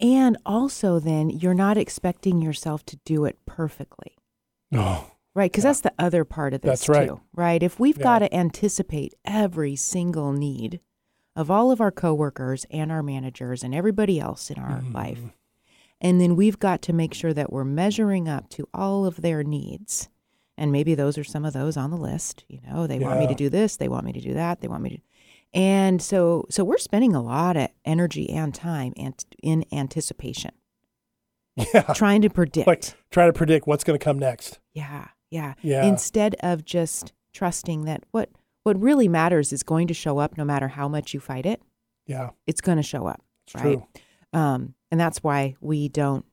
And 0.00 0.38
also, 0.46 0.98
then 0.98 1.28
you're 1.30 1.52
not 1.54 1.76
expecting 1.76 2.40
yourself 2.40 2.84
to 2.86 2.96
do 3.04 3.24
it 3.26 3.38
perfectly. 3.46 4.16
Oh, 4.72 5.10
Right, 5.32 5.50
because 5.52 5.62
Yeah. 5.64 5.70
that's 5.70 5.80
the 5.82 5.94
other 5.98 6.24
part 6.24 6.54
of 6.54 6.62
this 6.62 6.80
That's 6.80 6.88
right. 6.88 7.08
too, 7.08 7.20
right? 7.34 7.62
If 7.62 7.78
we've 7.78 7.96
Yeah. 7.96 8.02
got 8.02 8.18
to 8.20 8.34
anticipate 8.34 9.14
every 9.24 9.76
single 9.76 10.32
need 10.32 10.80
of 11.36 11.50
all 11.52 11.70
of 11.70 11.80
our 11.80 11.92
coworkers 11.92 12.66
and 12.70 12.90
our 12.90 13.02
managers 13.02 13.62
and 13.62 13.72
everybody 13.74 14.18
else 14.18 14.50
in 14.50 14.58
our 14.58 14.80
Mm-hmm. 14.80 14.92
life, 14.92 15.22
and 16.00 16.20
then 16.20 16.34
we've 16.34 16.58
got 16.58 16.82
to 16.82 16.92
make 16.92 17.14
sure 17.14 17.32
that 17.32 17.52
we're 17.52 17.62
measuring 17.64 18.28
up 18.28 18.48
to 18.50 18.68
all 18.74 19.06
of 19.06 19.22
their 19.22 19.44
needs, 19.44 20.08
and 20.60 20.70
maybe 20.70 20.94
those 20.94 21.18
are 21.18 21.24
some 21.24 21.44
of 21.44 21.52
those 21.52 21.76
on 21.76 21.90
the 21.90 21.96
list. 21.96 22.44
You 22.48 22.60
know, 22.68 22.86
they 22.86 23.00
want 23.00 23.18
me 23.18 23.26
to 23.26 23.34
do 23.34 23.48
this, 23.48 23.76
they 23.76 23.88
want 23.88 24.04
me 24.04 24.12
to 24.12 24.20
do 24.20 24.34
that, 24.34 24.60
they 24.60 24.68
want 24.68 24.82
me 24.84 24.90
to, 24.90 24.98
and 25.58 26.00
so 26.00 26.46
so 26.50 26.62
we're 26.62 26.78
spending 26.78 27.14
a 27.14 27.22
lot 27.22 27.56
of 27.56 27.68
energy 27.84 28.30
and 28.30 28.54
time 28.54 28.92
ant- 28.96 29.24
in 29.42 29.64
anticipation, 29.72 30.52
yeah. 31.56 31.82
trying 31.94 32.22
to 32.22 32.30
predict. 32.30 32.66
Like 32.68 32.84
try 33.10 33.26
to 33.26 33.32
predict 33.32 33.66
what's 33.66 33.82
going 33.82 33.98
to 33.98 34.04
come 34.04 34.18
next. 34.18 34.60
Yeah, 34.72 35.08
yeah. 35.30 35.54
Yeah. 35.62 35.84
Instead 35.84 36.36
of 36.40 36.64
just 36.64 37.12
trusting 37.34 37.84
that 37.86 38.04
what 38.12 38.30
what 38.62 38.80
really 38.80 39.08
matters 39.08 39.52
is 39.52 39.62
going 39.62 39.88
to 39.88 39.94
show 39.94 40.18
up 40.18 40.36
no 40.36 40.44
matter 40.44 40.68
how 40.68 40.86
much 40.88 41.14
you 41.14 41.20
fight 41.20 41.46
it. 41.46 41.62
Yeah, 42.06 42.30
It's 42.46 42.60
going 42.60 42.76
to 42.76 42.82
show 42.82 43.06
up, 43.06 43.22
it's 43.46 43.54
right? 43.54 43.62
true. 43.78 43.86
Um, 44.32 44.74
and 44.90 44.98
that's 45.00 45.22
why 45.22 45.54
we 45.60 45.88
don't. 45.88 46.24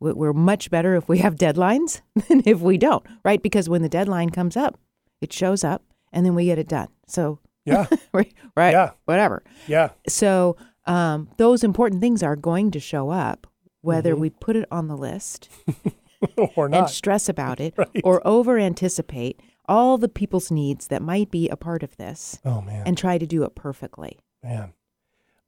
We- 0.00 0.12
We're 0.12 0.32
much 0.32 0.70
better 0.70 0.94
if 0.96 1.08
we 1.08 1.18
have 1.18 1.36
deadlines 1.36 2.00
than 2.28 2.42
if 2.44 2.60
we 2.60 2.78
don't, 2.78 3.04
right? 3.24 3.42
Because 3.42 3.68
when 3.68 3.82
the 3.82 3.88
deadline 3.88 4.30
comes 4.30 4.56
up, 4.56 4.78
it 5.20 5.32
shows 5.32 5.64
up, 5.64 5.82
and 6.12 6.24
then 6.26 6.34
we 6.34 6.46
get 6.46 6.58
it 6.58 6.68
done. 6.68 6.88
So, 7.06 7.38
Yeah, 7.64 7.86
right, 8.12 8.32
Yeah. 8.56 8.90
whatever. 9.06 9.42
yeah, 9.66 9.90
So, 10.08 10.56
um, 10.86 11.28
those 11.38 11.64
important 11.64 12.00
things 12.02 12.22
are 12.22 12.36
going 12.36 12.70
to 12.72 12.80
show 12.80 13.08
up, 13.10 13.46
whether 13.80 14.14
Mhm. 14.14 14.18
we 14.18 14.30
put 14.30 14.56
it 14.56 14.66
on 14.70 14.88
the 14.88 14.96
list 14.96 15.48
or 16.56 16.68
not. 16.68 16.78
and 16.78 16.90
stress 16.90 17.28
about 17.28 17.60
it 17.60 17.72
Right. 17.78 18.00
or 18.04 18.20
over 18.26 18.58
anticipate 18.58 19.40
all 19.66 19.96
the 19.96 20.08
people's 20.10 20.50
needs 20.50 20.88
that 20.88 21.00
might 21.00 21.30
be 21.30 21.48
a 21.48 21.56
part 21.56 21.82
of 21.82 21.96
this 21.96 22.38
Oh 22.44 22.60
man, 22.60 22.82
and 22.86 22.98
try 22.98 23.16
to 23.16 23.26
do 23.26 23.44
it 23.44 23.54
perfectly. 23.54 24.18
man. 24.42 24.74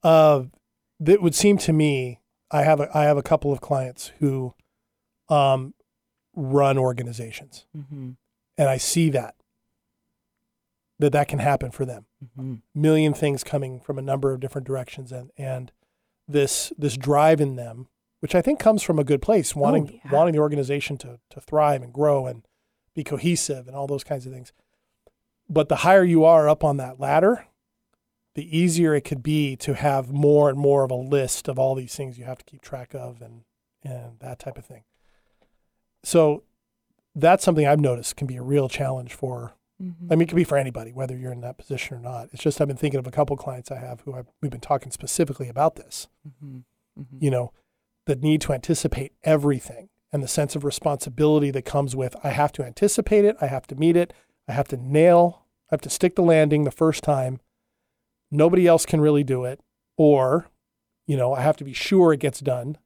Uh, 0.02 0.44
that 1.00 1.20
would 1.20 1.34
seem 1.34 1.58
to 1.58 1.72
me. 1.74 2.20
I 2.50 2.62
have 2.62 2.80
a 2.80 2.88
I 2.96 3.04
have 3.04 3.16
a 3.16 3.22
couple 3.22 3.52
of 3.52 3.60
clients 3.60 4.12
who, 4.20 4.54
um, 5.28 5.74
run 6.34 6.78
organizations, 6.78 7.66
Mm-hmm. 7.76 8.10
and 8.58 8.68
I 8.68 8.76
see 8.76 9.10
that 9.10 9.34
that 10.98 11.12
that 11.12 11.28
can 11.28 11.38
happen 11.40 11.70
for 11.70 11.84
them. 11.84 12.06
Mm-hmm. 12.24 12.54
million 12.74 13.12
things 13.14 13.44
coming 13.44 13.80
from 13.80 13.98
a 13.98 14.02
number 14.02 14.32
of 14.32 14.40
different 14.40 14.66
directions 14.66 15.12
and 15.12 15.30
and 15.36 15.70
this 16.26 16.72
this 16.78 16.96
drive 16.96 17.40
in 17.40 17.56
them 17.56 17.88
which 18.20 18.34
I 18.34 18.40
think 18.42 18.58
comes 18.58 18.82
from 18.82 18.98
a 18.98 19.04
good 19.04 19.20
place 19.22 19.54
wanting 19.54 19.88
Oh, 19.88 20.00
yeah. 20.06 20.10
wanting 20.12 20.32
the 20.32 20.40
organization 20.40 20.96
to 20.98 21.18
to 21.30 21.40
thrive 21.40 21.82
and 21.82 21.92
grow 21.92 22.26
and 22.26 22.46
be 22.94 23.04
cohesive 23.04 23.66
and 23.68 23.76
all 23.76 23.86
those 23.86 24.02
kinds 24.04 24.24
of 24.26 24.32
things 24.32 24.52
but 25.48 25.68
the 25.68 25.76
higher 25.76 26.02
you 26.04 26.24
are 26.24 26.48
up 26.48 26.64
on 26.64 26.78
that 26.78 26.98
ladder 26.98 27.46
the 28.36 28.56
easier 28.56 28.94
it 28.94 29.02
could 29.02 29.22
be 29.22 29.56
to 29.56 29.74
have 29.74 30.10
more 30.10 30.48
and 30.48 30.58
more 30.58 30.84
of 30.84 30.90
a 30.90 30.94
list 30.94 31.48
of 31.48 31.58
all 31.58 31.74
these 31.74 31.94
things 31.94 32.18
you 32.18 32.24
have 32.24 32.38
to 32.38 32.44
keep 32.44 32.62
track 32.62 32.94
of 32.94 33.20
and 33.20 33.42
and 33.82 34.20
that 34.20 34.38
type 34.38 34.56
of 34.56 34.64
thing 34.64 34.84
so 36.04 36.44
that's 37.14 37.44
something 37.44 37.66
I've 37.66 37.80
noticed 37.80 38.16
can 38.16 38.26
be 38.26 38.36
a 38.36 38.42
real 38.42 38.68
challenge 38.68 39.12
for 39.12 39.54
Mm-hmm. 39.82 40.10
I 40.10 40.16
mean, 40.16 40.22
it 40.22 40.28
could 40.28 40.36
be 40.36 40.44
for 40.44 40.56
anybody, 40.56 40.92
whether 40.92 41.16
you're 41.16 41.32
in 41.32 41.42
that 41.42 41.58
position 41.58 41.96
or 41.96 42.00
not. 42.00 42.30
It's 42.32 42.42
just 42.42 42.60
I've 42.60 42.68
been 42.68 42.76
thinking 42.76 42.98
of 42.98 43.06
a 43.06 43.10
couple 43.10 43.36
clients 43.36 43.70
I 43.70 43.78
have 43.78 44.00
who 44.00 44.14
I've, 44.14 44.26
we've 44.40 44.50
been 44.50 44.60
talking 44.60 44.90
specifically 44.90 45.48
about 45.48 45.76
this. 45.76 46.08
Mm-hmm. 46.26 46.58
Mm-hmm. 46.98 47.18
You 47.20 47.30
know, 47.30 47.52
the 48.06 48.16
need 48.16 48.40
to 48.42 48.52
anticipate 48.52 49.12
everything 49.22 49.90
and 50.12 50.22
the 50.22 50.28
sense 50.28 50.56
of 50.56 50.64
responsibility 50.64 51.50
that 51.50 51.64
comes 51.64 51.94
with 51.94 52.16
I 52.24 52.30
have 52.30 52.52
to 52.52 52.64
anticipate 52.64 53.24
it, 53.24 53.36
I 53.40 53.46
have 53.46 53.66
to 53.66 53.74
meet 53.74 53.96
it, 53.96 54.14
I 54.48 54.52
have 54.52 54.68
to 54.68 54.76
nail, 54.76 55.42
I 55.70 55.74
have 55.74 55.82
to 55.82 55.90
stick 55.90 56.14
the 56.14 56.22
landing 56.22 56.64
the 56.64 56.70
first 56.70 57.04
time. 57.04 57.40
Nobody 58.36 58.66
else 58.66 58.84
can 58.86 59.00
really 59.00 59.24
do 59.24 59.44
it, 59.44 59.60
or 59.96 60.48
you 61.06 61.16
know, 61.16 61.32
I 61.32 61.40
have 61.42 61.56
to 61.58 61.64
be 61.64 61.72
sure 61.72 62.12
it 62.12 62.20
gets 62.20 62.40
done. 62.40 62.78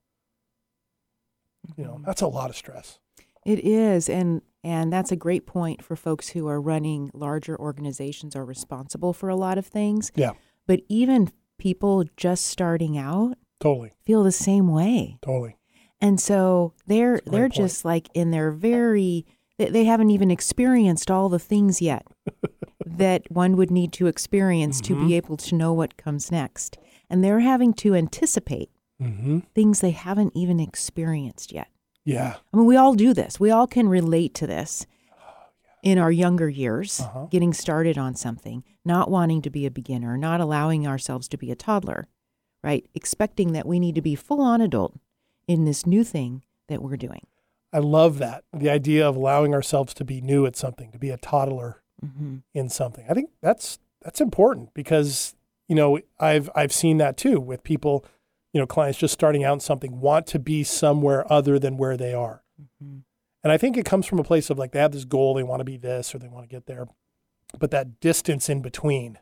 You 1.76 1.84
know, 1.84 1.94
mm-hmm. 1.94 2.04
that's 2.04 2.22
a 2.22 2.26
lot 2.26 2.50
of 2.50 2.56
stress. 2.56 2.98
It 3.44 3.60
is, 3.64 4.08
and 4.08 4.42
and 4.62 4.92
that's 4.92 5.10
a 5.10 5.16
great 5.16 5.46
point 5.46 5.82
for 5.82 5.96
folks 5.96 6.30
who 6.30 6.46
are 6.48 6.60
running 6.60 7.10
larger 7.14 7.58
organizations 7.58 8.36
or 8.36 8.44
responsible 8.44 9.12
for 9.12 9.28
a 9.28 9.36
lot 9.36 9.56
of 9.58 9.66
things. 9.66 10.12
Yeah, 10.14 10.32
But 10.66 10.80
even 10.88 11.30
people 11.58 12.04
just 12.16 12.46
starting 12.46 12.98
out 12.98 13.36
totally, 13.58 13.92
feel 14.04 14.22
the 14.22 14.32
same 14.32 14.68
way. 14.68 15.18
totally. 15.22 15.56
And 16.02 16.20
so 16.20 16.74
they're 16.86 17.14
That's 17.14 17.26
a 17.26 17.30
great 17.30 17.32
they're 17.36 17.48
point. 17.48 17.54
just 17.54 17.84
like 17.84 18.08
in 18.14 18.30
their 18.30 18.50
very 18.50 19.26
they, 19.58 19.68
they 19.70 19.84
haven't 19.84 20.10
even 20.10 20.30
experienced 20.30 21.10
all 21.10 21.28
the 21.28 21.38
things 21.38 21.80
yet 21.82 22.06
that 22.86 23.30
one 23.30 23.56
would 23.56 23.70
need 23.70 23.92
to 23.94 24.06
experience 24.06 24.80
to 24.82 24.94
Mm-hmm. 24.94 25.06
be 25.08 25.14
able 25.16 25.36
to 25.36 25.54
know 25.54 25.72
what 25.72 25.96
comes 25.96 26.30
next. 26.32 26.78
And 27.08 27.22
they're 27.24 27.40
having 27.40 27.72
to 27.74 27.94
anticipate 27.94 28.70
Mm-hmm. 29.00 29.38
things 29.54 29.80
they 29.80 29.92
haven't 29.92 30.32
even 30.36 30.60
experienced 30.60 31.52
yet. 31.52 31.68
Yeah, 32.04 32.36
I 32.52 32.56
mean, 32.56 32.66
we 32.66 32.76
all 32.76 32.94
do 32.94 33.14
this. 33.14 33.40
We 33.40 33.50
all 33.50 33.66
can 33.66 33.88
relate 33.88 34.34
to 34.34 34.46
this 34.46 34.86
in 35.82 35.96
our 35.98 36.12
younger 36.12 36.48
years, 36.50 37.00
Uh-huh. 37.00 37.26
getting 37.30 37.54
started 37.54 37.96
on 37.96 38.14
something, 38.14 38.62
not 38.84 39.10
wanting 39.10 39.40
to 39.42 39.50
be 39.50 39.64
a 39.64 39.70
beginner, 39.70 40.18
not 40.18 40.40
allowing 40.40 40.86
ourselves 40.86 41.28
to 41.28 41.38
be 41.38 41.50
a 41.50 41.56
toddler, 41.56 42.08
right? 42.62 42.84
Expecting 42.94 43.52
that 43.52 43.66
we 43.66 43.78
need 43.80 43.94
to 43.94 44.02
be 44.02 44.14
full 44.14 44.42
on 44.42 44.60
adult 44.60 44.94
in 45.48 45.64
this 45.64 45.86
new 45.86 46.04
thing 46.04 46.42
that 46.68 46.82
we're 46.82 46.98
doing. 46.98 47.26
I 47.72 47.78
love 47.78 48.18
that. 48.18 48.44
The 48.52 48.68
idea 48.68 49.08
of 49.08 49.16
allowing 49.16 49.54
ourselves 49.54 49.94
to 49.94 50.04
be 50.04 50.20
new 50.20 50.44
at 50.44 50.56
something, 50.56 50.92
to 50.92 50.98
be 50.98 51.08
a 51.10 51.16
toddler 51.16 51.82
hmm 52.00 52.38
in 52.54 52.68
something. 52.68 53.04
I 53.08 53.14
think 53.14 53.30
that's 53.40 53.78
that's 54.02 54.20
important 54.20 54.74
because, 54.74 55.34
you 55.68 55.74
know, 55.74 55.98
I've 56.18 56.50
I've 56.54 56.72
seen 56.72 56.98
that 56.98 57.16
too 57.16 57.40
with 57.40 57.62
people, 57.62 58.04
you 58.52 58.60
know, 58.60 58.66
clients 58.66 58.98
just 58.98 59.14
starting 59.14 59.44
out 59.44 59.54
in 59.54 59.60
something 59.60 60.00
want 60.00 60.26
to 60.28 60.38
be 60.38 60.64
somewhere 60.64 61.30
other 61.32 61.58
than 61.58 61.76
where 61.76 61.96
they 61.96 62.14
are. 62.14 62.42
Mhm. 62.60 63.02
And 63.42 63.52
I 63.52 63.56
think 63.56 63.76
it 63.76 63.84
comes 63.86 64.06
from 64.06 64.18
a 64.18 64.24
place 64.24 64.50
of 64.50 64.58
like 64.58 64.72
they 64.72 64.80
have 64.80 64.92
this 64.92 65.04
goal, 65.04 65.34
they 65.34 65.42
want 65.42 65.60
to 65.60 65.64
be 65.64 65.76
this 65.76 66.14
or 66.14 66.18
they 66.18 66.28
want 66.28 66.48
to 66.48 66.54
get 66.54 66.66
there. 66.66 66.88
But 67.58 67.70
that 67.70 68.00
distance 68.00 68.48
in 68.48 68.62
between 68.62 69.18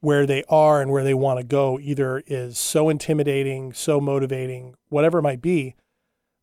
where 0.00 0.26
they 0.26 0.42
are 0.48 0.80
and 0.80 0.90
where 0.90 1.04
they 1.04 1.14
want 1.14 1.38
to 1.38 1.44
go 1.44 1.78
either 1.78 2.22
is 2.26 2.58
so 2.58 2.88
intimidating, 2.88 3.72
so 3.72 4.00
motivating, 4.00 4.74
whatever 4.88 5.18
it 5.18 5.22
might 5.22 5.42
be, 5.42 5.74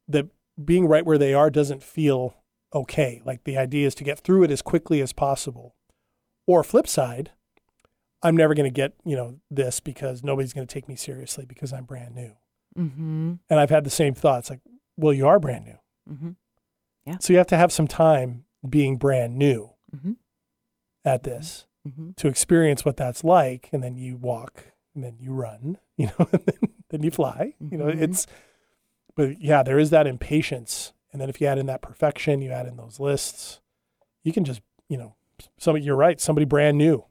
that 0.07 0.27
being 0.63 0.87
right 0.87 1.05
where 1.05 1.17
they 1.17 1.33
are 1.33 1.49
doesn't 1.49 1.83
feel 1.83 2.35
okay. 2.73 3.21
Like 3.25 3.43
the 3.43 3.57
idea 3.57 3.87
is 3.87 3.95
to 3.95 4.03
get 4.03 4.19
through 4.19 4.43
it 4.43 4.51
as 4.51 4.61
quickly 4.61 5.01
as 5.01 5.13
possible. 5.13 5.75
Or 6.45 6.63
flip 6.63 6.87
side, 6.87 7.31
I'm 8.23 8.35
never 8.37 8.53
going 8.53 8.65
to 8.69 8.73
get, 8.73 8.93
you 9.05 9.15
know, 9.15 9.39
this 9.51 9.79
because 9.79 10.23
nobody's 10.23 10.53
going 10.53 10.65
to 10.67 10.73
take 10.73 10.87
me 10.87 10.95
seriously 10.95 11.45
because 11.45 11.73
I'm 11.73 11.85
brand 11.85 12.15
new. 12.15 12.33
hmm 12.75 13.33
And 13.49 13.59
I've 13.59 13.69
had 13.69 13.83
the 13.83 13.89
same 13.89 14.13
thoughts 14.13 14.49
like, 14.49 14.61
well, 14.95 15.13
you 15.13 15.27
are 15.27 15.39
brand 15.39 15.65
new. 15.65 15.77
hmm 16.15 17.13
So 17.19 17.33
you 17.33 17.37
have 17.37 17.47
to 17.47 17.57
have 17.57 17.71
some 17.71 17.87
time 17.87 18.45
being 18.67 18.97
brand 18.97 19.37
new 19.37 19.71
hmm 20.01 20.13
at 21.05 21.23
this 21.23 21.65
hmm 21.85 22.11
to 22.17 22.27
experience 22.27 22.83
what 22.83 22.97
that's 22.97 23.23
like. 23.23 23.69
And 23.71 23.83
then 23.83 23.95
you 23.97 24.17
walk 24.17 24.71
and 24.95 25.03
then 25.03 25.17
you 25.19 25.31
run, 25.31 25.77
you 25.97 26.07
know, 26.07 26.27
and 26.31 26.43
then, 26.45 26.59
then 26.89 27.03
you 27.03 27.11
fly. 27.11 27.53
You 27.59 27.77
know, 27.77 27.85
Mhm. 27.85 28.01
it's, 28.01 28.25
but 29.15 29.41
yeah, 29.41 29.63
there 29.63 29.79
is 29.79 29.89
that 29.91 30.07
impatience. 30.07 30.93
And 31.11 31.21
then 31.21 31.29
if 31.29 31.39
you 31.41 31.47
add 31.47 31.57
in 31.57 31.65
that 31.67 31.81
perfection, 31.81 32.41
you 32.41 32.51
add 32.51 32.67
in 32.67 32.77
those 32.77 32.99
lists, 32.99 33.61
you 34.23 34.33
can 34.33 34.43
just, 34.43 34.61
you 34.89 34.97
know, 34.97 35.15
somebody, 35.57 35.85
you're 35.85 35.95
right, 35.95 36.19
somebody 36.19 36.45
brand 36.45 36.77
new 36.77 37.05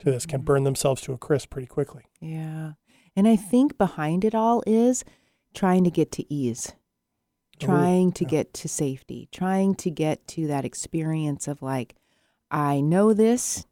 to 0.00 0.10
this 0.10 0.26
can 0.26 0.42
Mhm. 0.42 0.44
burn 0.44 0.64
themselves 0.64 1.00
to 1.02 1.12
a 1.12 1.18
crisp 1.18 1.50
pretty 1.50 1.66
quickly. 1.66 2.04
Yeah. 2.20 2.74
And 3.16 3.26
I 3.28 3.36
think 3.36 3.78
behind 3.78 4.24
it 4.24 4.34
all 4.34 4.62
is 4.66 5.04
trying 5.54 5.84
to 5.84 5.90
get 5.90 6.10
to 6.12 6.32
ease, 6.32 6.72
Ooh, 7.56 7.66
trying 7.66 8.12
to 8.12 8.24
yeah. 8.24 8.30
get 8.30 8.54
to 8.54 8.68
safety, 8.68 9.28
trying 9.32 9.74
to 9.76 9.90
get 9.90 10.26
to 10.28 10.46
that 10.48 10.64
experience 10.64 11.46
of 11.48 11.62
like, 11.62 11.94
I 12.50 12.80
know 12.80 13.12
this 13.14 13.66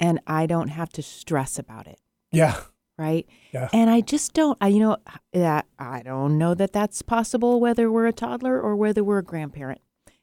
and 0.00 0.20
I 0.26 0.46
don't 0.46 0.68
have 0.68 0.90
to 0.90 1.02
stress 1.02 1.58
about 1.58 1.86
it. 1.86 2.00
Yeah. 2.32 2.60
Right. 2.98 3.26
Yeah. 3.52 3.68
And 3.72 3.88
I 3.88 4.00
just 4.00 4.34
don't, 4.34 4.58
I, 4.60 4.68
you 4.68 4.80
know, 4.80 4.96
that 5.32 5.66
I 5.78 6.02
don't 6.02 6.36
know 6.36 6.54
that 6.54 6.72
that's 6.72 7.00
possible 7.02 7.60
whether 7.60 7.90
we're 7.92 8.06
a 8.06 8.12
toddler 8.12 8.60
or 8.60 8.74
whether 8.74 9.04
we're 9.04 9.18
a 9.18 9.22
grandparent 9.22 9.80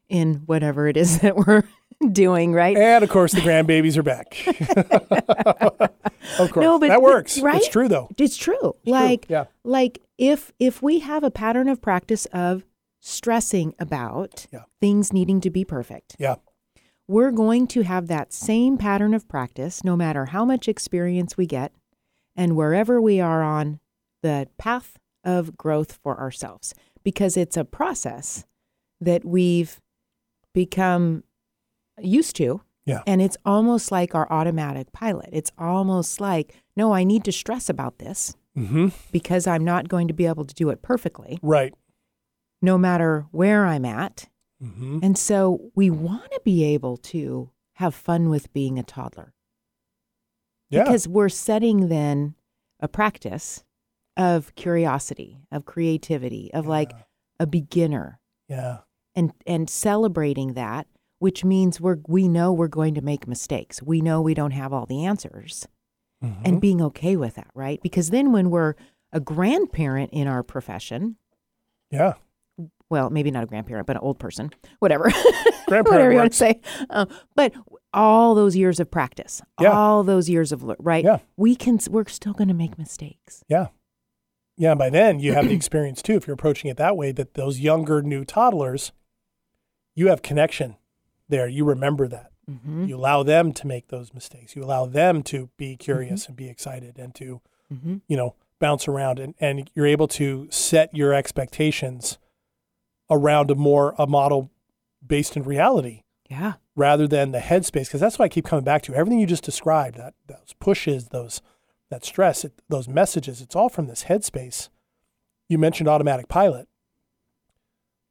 in 0.08 0.42
whatever 0.46 0.86
it 0.86 0.96
is 0.96 1.18
that 1.22 1.36
we're 1.36 1.62
doing. 2.12 2.52
Right. 2.52 2.76
And 2.76 3.02
of 3.02 3.08
course, 3.10 3.32
the 3.32 3.40
grandbabies 3.40 3.96
are 3.96 4.02
back. 4.02 4.36
Of 6.38 6.50
course. 6.50 6.64
No, 6.64 6.78
but 6.78 6.88
that 6.88 7.00
works. 7.02 7.38
right? 7.40 7.56
It's 7.56 7.68
true 7.68 7.88
though. 7.88 8.08
It's 8.18 8.36
true. 8.36 8.74
like 8.84 9.26
yeah. 9.28 9.44
like 9.64 10.02
if 10.18 10.52
if 10.58 10.82
we 10.82 10.98
have 10.98 11.22
a 11.22 11.30
pattern 11.30 11.68
of 11.68 11.80
practice 11.80 12.26
of 12.26 12.64
stressing 13.00 13.74
about 13.78 14.46
Yeah. 14.52 14.64
things 14.80 15.12
needing 15.12 15.40
to 15.42 15.50
be 15.50 15.64
perfect, 15.64 16.16
Yeah. 16.18 16.34
we're 17.06 17.30
going 17.30 17.68
to 17.68 17.82
have 17.82 18.08
that 18.08 18.32
same 18.32 18.76
pattern 18.76 19.14
of 19.14 19.28
practice 19.28 19.84
no 19.84 19.96
matter 19.96 20.26
how 20.26 20.44
much 20.44 20.68
experience 20.68 21.36
we 21.36 21.46
get 21.46 21.72
and 22.36 22.54
wherever 22.56 23.00
we 23.00 23.20
are 23.20 23.42
on 23.42 23.80
the 24.22 24.48
path 24.58 24.98
of 25.24 25.56
growth 25.56 25.98
for 26.02 26.18
ourselves 26.20 26.74
because 27.02 27.36
it's 27.36 27.56
a 27.56 27.64
process 27.64 28.44
that 29.00 29.24
we've 29.24 29.80
become 30.54 31.22
used 32.00 32.36
to 32.36 32.60
Yeah. 32.84 33.02
and 33.06 33.20
it's 33.22 33.36
almost 33.44 33.90
like 33.90 34.14
our 34.14 34.30
automatic 34.32 34.92
pilot 34.92 35.28
it's 35.32 35.50
almost 35.58 36.20
like 36.20 36.54
no 36.76 36.92
i 36.92 37.04
need 37.04 37.24
to 37.24 37.32
stress 37.32 37.68
about 37.68 37.98
this 37.98 38.34
Mm-hmm. 38.56 38.88
because 39.12 39.46
i'm 39.46 39.64
not 39.64 39.86
going 39.88 40.08
to 40.08 40.14
be 40.14 40.24
able 40.26 40.44
to 40.46 40.54
do 40.54 40.70
it 40.70 40.80
perfectly 40.80 41.38
Right. 41.42 41.74
no 42.62 42.78
matter 42.78 43.26
where 43.30 43.66
i'm 43.66 43.84
at 43.84 44.28
Mm-hmm. 44.62 45.00
and 45.02 45.18
so 45.18 45.70
we 45.74 45.90
want 45.90 46.30
to 46.32 46.40
be 46.42 46.64
able 46.64 46.96
to 47.12 47.50
have 47.74 47.94
fun 47.94 48.30
with 48.30 48.50
being 48.54 48.78
a 48.78 48.82
toddler 48.82 49.34
Yeah. 50.70 50.84
because 50.84 51.06
we're 51.08 51.28
setting 51.28 51.88
then 51.88 52.34
a 52.80 52.88
practice 52.88 53.64
of 54.16 54.54
curiosity, 54.54 55.38
of 55.52 55.64
creativity, 55.64 56.50
of 56.54 56.66
like 56.66 56.92
a 57.38 57.46
beginner 57.46 58.18
yeah. 58.48 58.78
and 59.14 59.32
and 59.46 59.68
celebrating 59.70 60.54
that, 60.54 60.86
which 61.18 61.44
means 61.44 61.80
we're 61.80 61.98
we 62.08 62.26
know 62.28 62.52
we're 62.52 62.66
going 62.68 62.94
to 62.94 63.02
make 63.02 63.28
mistakes. 63.28 63.82
We 63.82 64.00
know 64.00 64.20
we 64.22 64.34
don't 64.34 64.52
have 64.52 64.72
all 64.72 64.86
the 64.86 65.04
answers 65.04 65.66
Mm-hmm. 66.24 66.42
and 66.46 66.60
being 66.62 66.80
okay 66.80 67.14
with 67.14 67.34
that, 67.34 67.50
right? 67.54 67.78
Because 67.82 68.08
then 68.08 68.32
when 68.32 68.48
we're 68.48 68.72
a 69.12 69.20
grandparent 69.20 70.14
in 70.14 70.26
our 70.26 70.42
profession, 70.42 71.16
Yeah. 71.90 72.14
well, 72.88 73.10
maybe 73.10 73.30
not 73.30 73.42
a 73.42 73.46
grandparent, 73.46 73.86
but 73.86 73.96
an 73.96 74.02
old 74.02 74.18
person, 74.18 74.50
whatever, 74.78 75.04
Grandparent 75.68 75.88
whatever 75.90 76.12
you 76.12 76.16
want 76.18 76.32
to 76.32 76.38
say. 76.38 76.60
Um, 76.88 77.08
but 77.34 77.52
all 77.96 78.34
those 78.34 78.54
years 78.54 78.78
of 78.78 78.90
practice, 78.90 79.42
Yeah. 79.60 79.72
all 79.72 80.04
those 80.04 80.28
years 80.28 80.52
of 80.52 80.62
right, 80.78 81.04
Yeah. 81.04 81.18
we 81.36 81.56
can. 81.56 81.80
We're 81.90 82.06
still 82.06 82.32
going 82.34 82.48
to 82.48 82.54
make 82.54 82.78
mistakes. 82.78 83.42
Yeah. 83.48 83.68
Yeah. 84.56 84.74
By 84.74 84.90
then, 84.90 85.18
you 85.18 85.32
have 85.34 85.48
the 85.48 85.54
experience 85.54 86.02
too, 86.02 86.14
if 86.14 86.26
you're 86.26 86.34
approaching 86.34 86.70
it 86.70 86.76
that 86.76 86.96
way, 86.96 87.10
that 87.12 87.34
those 87.34 87.58
younger 87.58 88.02
new 88.02 88.24
toddlers, 88.24 88.92
you 89.94 90.08
have 90.08 90.22
connection 90.22 90.76
there. 91.28 91.48
You 91.48 91.64
remember 91.64 92.06
that. 92.08 92.30
Mm-hmm. 92.48 92.84
You 92.84 92.96
allow 92.96 93.22
them 93.24 93.52
to 93.54 93.66
make 93.66 93.88
those 93.88 94.14
mistakes. 94.14 94.54
You 94.54 94.62
allow 94.62 94.86
them 94.86 95.22
to 95.24 95.50
be 95.56 95.76
curious 95.76 96.28
and 96.28 96.36
be 96.36 96.48
excited 96.48 96.98
and 96.98 97.14
to, 97.16 97.40
Mm-hmm. 97.74 97.96
you 98.06 98.16
know, 98.16 98.36
bounce 98.60 98.86
around 98.86 99.18
and, 99.18 99.34
and 99.40 99.68
you're 99.74 99.88
able 99.88 100.06
to 100.06 100.46
set 100.52 100.94
your 100.94 101.12
expectations 101.12 102.16
around 103.10 103.50
a 103.50 103.54
more 103.56 103.94
a 103.98 104.06
model 104.06 104.50
based 105.04 105.36
in 105.36 105.42
reality 105.42 106.02
Yeah. 106.30 106.54
Rather 106.76 107.08
than 107.08 107.32
the 107.32 107.38
headspace 107.38 107.86
because 107.86 108.00
that's 108.00 108.18
what 108.18 108.26
I 108.26 108.28
keep 108.28 108.44
coming 108.44 108.64
back 108.64 108.82
to. 108.82 108.94
Everything 108.94 109.18
you 109.18 109.26
just 109.26 109.42
described, 109.42 109.96
that 109.96 110.14
those 110.28 110.54
pushes, 110.60 111.08
those 111.08 111.40
that 111.90 112.04
stress, 112.04 112.44
it, 112.44 112.52
those 112.68 112.86
messages, 112.88 113.40
it's 113.40 113.56
all 113.56 113.68
from 113.68 113.86
this 113.86 114.04
headspace. 114.04 114.68
You 115.48 115.58
mentioned 115.58 115.88
automatic 115.88 116.28
pilot. 116.28 116.68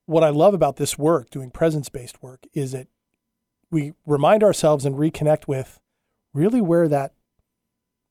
What 0.08 0.24
I 0.24 0.30
love 0.30 0.54
about 0.54 0.78
this 0.78 0.98
work, 0.98 1.30
doing 1.30 1.52
presence-based 1.52 2.22
work, 2.22 2.46
is 2.54 2.72
that 2.72 2.88
we 3.72 3.94
remind 4.06 4.44
ourselves 4.44 4.86
and 4.86 4.96
reconnect 4.96 5.48
with 5.48 5.80
really 6.34 6.62
where 6.62 6.88
that 6.88 7.14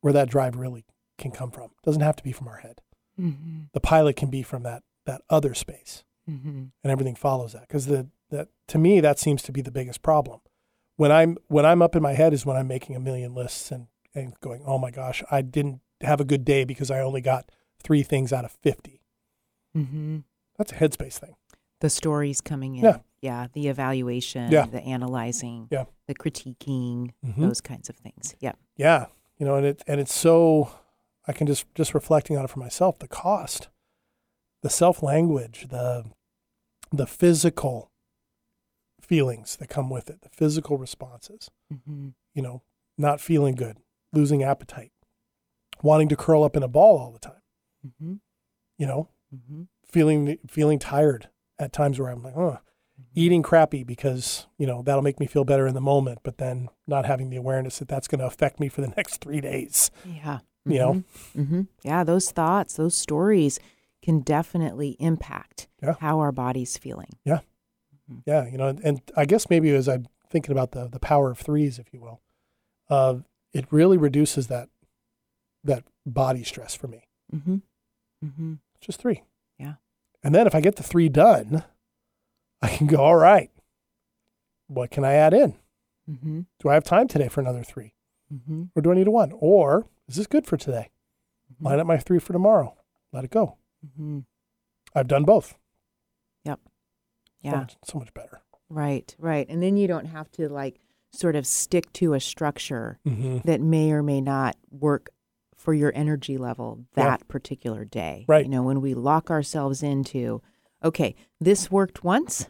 where 0.01 0.13
that 0.13 0.29
drive 0.29 0.57
really 0.57 0.85
can 1.19 1.31
come 1.31 1.51
from. 1.51 1.65
It 1.65 1.85
doesn't 1.85 2.03
have 2.03 2.17
to 2.17 2.23
be 2.23 2.33
from 2.33 2.49
our 2.49 2.59
head. 2.59 2.81
Mm-hmm. 3.19 3.63
The 3.73 3.81
pilot 3.81 4.17
can 4.17 4.31
be 4.31 4.43
from 4.43 4.63
that 4.63 4.83
that 5.07 5.23
other 5.29 5.55
space 5.55 6.05
Mm-hmm. 6.31 6.49
and 6.83 6.91
everything 6.91 7.17
follows 7.17 7.53
that 7.53 7.69
because 7.69 7.85
the 7.85 8.09
that 8.31 8.49
to 8.69 8.79
me 8.79 9.01
that 9.01 9.19
seems 9.19 9.43
to 9.43 9.53
be 9.53 9.61
the 9.63 9.71
biggest 9.71 10.03
problem 10.03 10.41
when 10.97 11.11
i'm 11.13 11.37
when 11.49 11.65
i'm 11.67 11.83
up 11.83 11.95
in 11.97 12.03
my 12.03 12.13
head 12.15 12.33
is 12.33 12.45
when 12.47 12.57
i'm 12.57 12.69
making 12.69 12.97
a 12.97 13.01
million 13.01 13.35
lists 13.35 13.71
and 13.71 13.87
and 14.15 14.39
going 14.41 14.63
oh 14.67 14.79
my 14.79 14.91
gosh 14.91 15.23
i 15.31 15.43
didn't 15.43 15.81
have 16.01 16.21
a 16.21 16.25
good 16.25 16.45
day 16.45 16.65
because 16.65 16.91
i 16.91 17.01
only 17.01 17.21
got 17.21 17.51
three 17.83 18.03
things 18.03 18.33
out 18.33 18.45
of 18.45 18.51
50 18.63 19.01
Mm-hmm. 19.77 20.19
that's 20.57 20.71
a 20.73 20.77
headspace 20.77 21.19
thing 21.19 21.35
The 21.81 21.91
stories 21.91 22.41
coming 22.41 22.77
in. 22.77 22.85
Yeah. 22.85 22.99
Yeah. 23.21 23.47
The 23.53 23.69
evaluation. 23.69 24.51
Yeah. 24.53 24.67
The 24.67 24.81
analyzing. 24.83 25.67
Yeah. 25.71 25.85
The 26.07 26.15
critiquing. 26.15 27.11
Mhm. 27.27 27.37
Those 27.41 27.61
kinds 27.61 27.89
of 27.89 27.97
things. 27.97 28.35
Yeah. 28.41 28.53
yeah 28.77 29.07
you 29.39 29.45
know 29.47 29.57
and 29.57 29.67
it 29.67 29.83
and 29.89 30.01
it's 30.01 30.15
so 30.15 30.71
i 31.27 31.33
can 31.33 31.47
just 31.49 31.67
just 31.75 31.93
reflecting 31.95 32.37
on 32.39 32.45
it 32.45 32.51
for 32.51 32.61
myself 32.61 32.99
the 33.01 33.09
cost 33.09 33.69
the 34.63 34.71
self 34.71 35.03
language 35.03 35.67
the 35.71 36.05
the 36.93 37.07
physical 37.07 37.91
feelings 39.05 39.57
that 39.57 39.69
come 39.69 39.91
with 39.91 40.09
it 40.11 40.23
the 40.23 40.29
physical 40.31 40.77
responses 40.79 41.51
Mm-hmm. 41.73 42.09
you 42.35 42.43
know, 42.43 42.63
not 42.99 43.21
feeling 43.21 43.55
good, 43.55 43.79
losing 44.13 44.43
appetite, 44.43 44.93
wanting 45.83 46.09
to 46.09 46.17
curl 46.17 46.45
up 46.45 46.57
in 46.57 46.63
a 46.63 46.69
ball 46.69 46.99
all 46.99 47.13
the 47.13 47.19
time, 47.19 47.43
Mm-hmm. 47.87 48.15
you 48.79 48.87
know, 48.87 49.09
Mm-hmm. 49.35 49.63
feeling 49.87 50.39
feeling 50.47 50.79
tired 50.79 51.29
at 51.59 51.73
times 51.73 51.99
where 51.99 52.09
I'm 52.11 52.23
like, 52.23 52.37
oh, 52.37 52.59
eating 53.17 53.43
crappy 53.43 53.83
because, 53.85 54.47
you 54.59 54.67
know, 54.67 54.83
that'll 54.83 55.03
make 55.03 55.19
me 55.19 55.27
feel 55.27 55.45
better 55.45 55.67
in 55.67 55.75
the 55.75 55.81
moment, 55.81 56.21
but 56.23 56.39
then 56.39 56.69
not 56.87 57.05
having 57.05 57.31
the 57.31 57.37
awareness 57.37 57.79
that 57.81 57.89
that's 57.89 58.07
going 58.07 58.21
to 58.21 58.27
affect 58.27 58.61
me 58.61 58.69
for 58.69 58.81
the 58.81 58.89
next 58.97 59.21
3 59.21 59.41
days, 59.41 59.91
Yeah. 60.05 60.39
you 60.65 60.79
know. 60.79 61.03
Mm-hmm. 61.37 61.63
Yeah. 61.83 62.05
Those 62.05 62.31
thoughts, 62.31 62.75
those 62.77 62.97
stories 62.97 63.59
can 64.03 64.21
definitely 64.21 64.97
impact 65.01 65.67
Yeah. 65.83 65.95
how 66.01 66.21
our 66.21 66.31
body's 66.33 66.77
feeling. 66.77 67.11
Yeah, 67.25 67.41
you 68.27 68.59
know, 68.59 68.69
and, 68.69 68.81
and 68.81 69.03
I 69.17 69.25
guess 69.25 69.49
maybe 69.51 69.71
as 69.71 69.89
I'm 69.89 70.07
thinking 70.31 70.53
about 70.53 70.73
the 70.73 70.89
the 70.89 70.99
power 70.99 71.31
of 71.31 71.39
threes, 71.39 71.79
if 71.79 71.93
you 71.93 72.01
will, 72.01 72.21
uh, 72.91 73.17
it 73.53 73.67
really 73.71 73.97
reduces 73.97 74.49
that 74.49 74.69
that 75.63 75.85
body 76.05 76.45
stress 76.45 76.75
for 76.75 76.89
me. 76.89 77.09
Mm-hmm. 77.35 77.57
Mm-hmm. 78.25 78.55
Just 78.81 79.01
three. 79.01 79.23
Yeah. 79.59 79.75
And 80.23 80.35
then 80.35 80.47
if 80.47 80.55
I 80.55 80.61
get 80.61 80.77
the 80.77 80.83
three 80.83 81.09
done, 81.09 81.65
I 82.63 82.69
can 82.69 82.87
go, 82.87 82.99
all 82.99 83.17
right, 83.17 83.51
what 84.67 84.91
can 84.91 85.05
I 85.05 85.15
add 85.15 85.35
in? 85.35 85.55
Mm-hmm. 86.11 86.41
Do 86.61 86.69
I 86.69 86.75
have 86.75 86.85
time 86.85 87.09
today 87.09 87.29
for 87.29 87.41
another 87.41 87.63
three? 87.63 87.95
Mm-hmm. 88.33 88.65
Or 88.75 88.83
do 88.83 88.91
I 88.91 88.95
need 88.95 89.07
a 89.07 89.11
one? 89.11 89.33
Or 89.35 89.87
is 90.09 90.17
this 90.17 90.27
good 90.27 90.47
for 90.47 90.57
today? 90.57 90.91
Line 91.61 91.81
up 91.81 91.87
my 91.87 91.99
three 91.99 92.19
for 92.19 92.33
tomorrow. 92.33 92.77
Let 93.13 93.25
it 93.25 93.31
go. 93.31 93.57
Mm-hmm. 93.87 94.21
I've 94.95 95.09
done 95.09 95.25
both. 95.25 95.57
So 97.45 97.51
Yeah. 97.51 97.57
much, 97.59 97.77
so 97.85 97.99
much 97.99 98.13
better. 98.15 98.41
Right. 98.71 99.15
Right. 99.19 99.47
And 99.49 99.63
then 99.63 99.77
you 99.77 99.87
don't 99.87 100.07
have 100.07 100.31
to 100.33 100.49
like 100.49 100.81
sort 101.13 101.37
of 101.37 101.47
stick 101.47 101.93
to 101.95 102.15
a 102.15 102.21
structure 102.21 102.99
Mm-hmm. 103.07 103.39
that 103.45 103.61
may 103.61 103.93
or 103.93 104.03
may 104.03 104.21
not 104.21 104.57
work 104.71 105.11
for 105.57 105.73
your 105.75 105.93
energy 105.95 106.37
level 106.39 106.81
Yeah. 106.97 107.05
that 107.05 107.29
particular 107.29 107.85
day. 107.85 108.25
Right. 108.29 108.45
You 108.45 108.51
know, 108.51 108.63
when 108.63 108.81
we 108.81 108.95
lock 108.95 109.31
ourselves 109.31 109.83
into, 109.83 110.43
okay, 110.83 111.15
this 111.41 111.71
worked 111.71 112.03
once, 112.05 112.49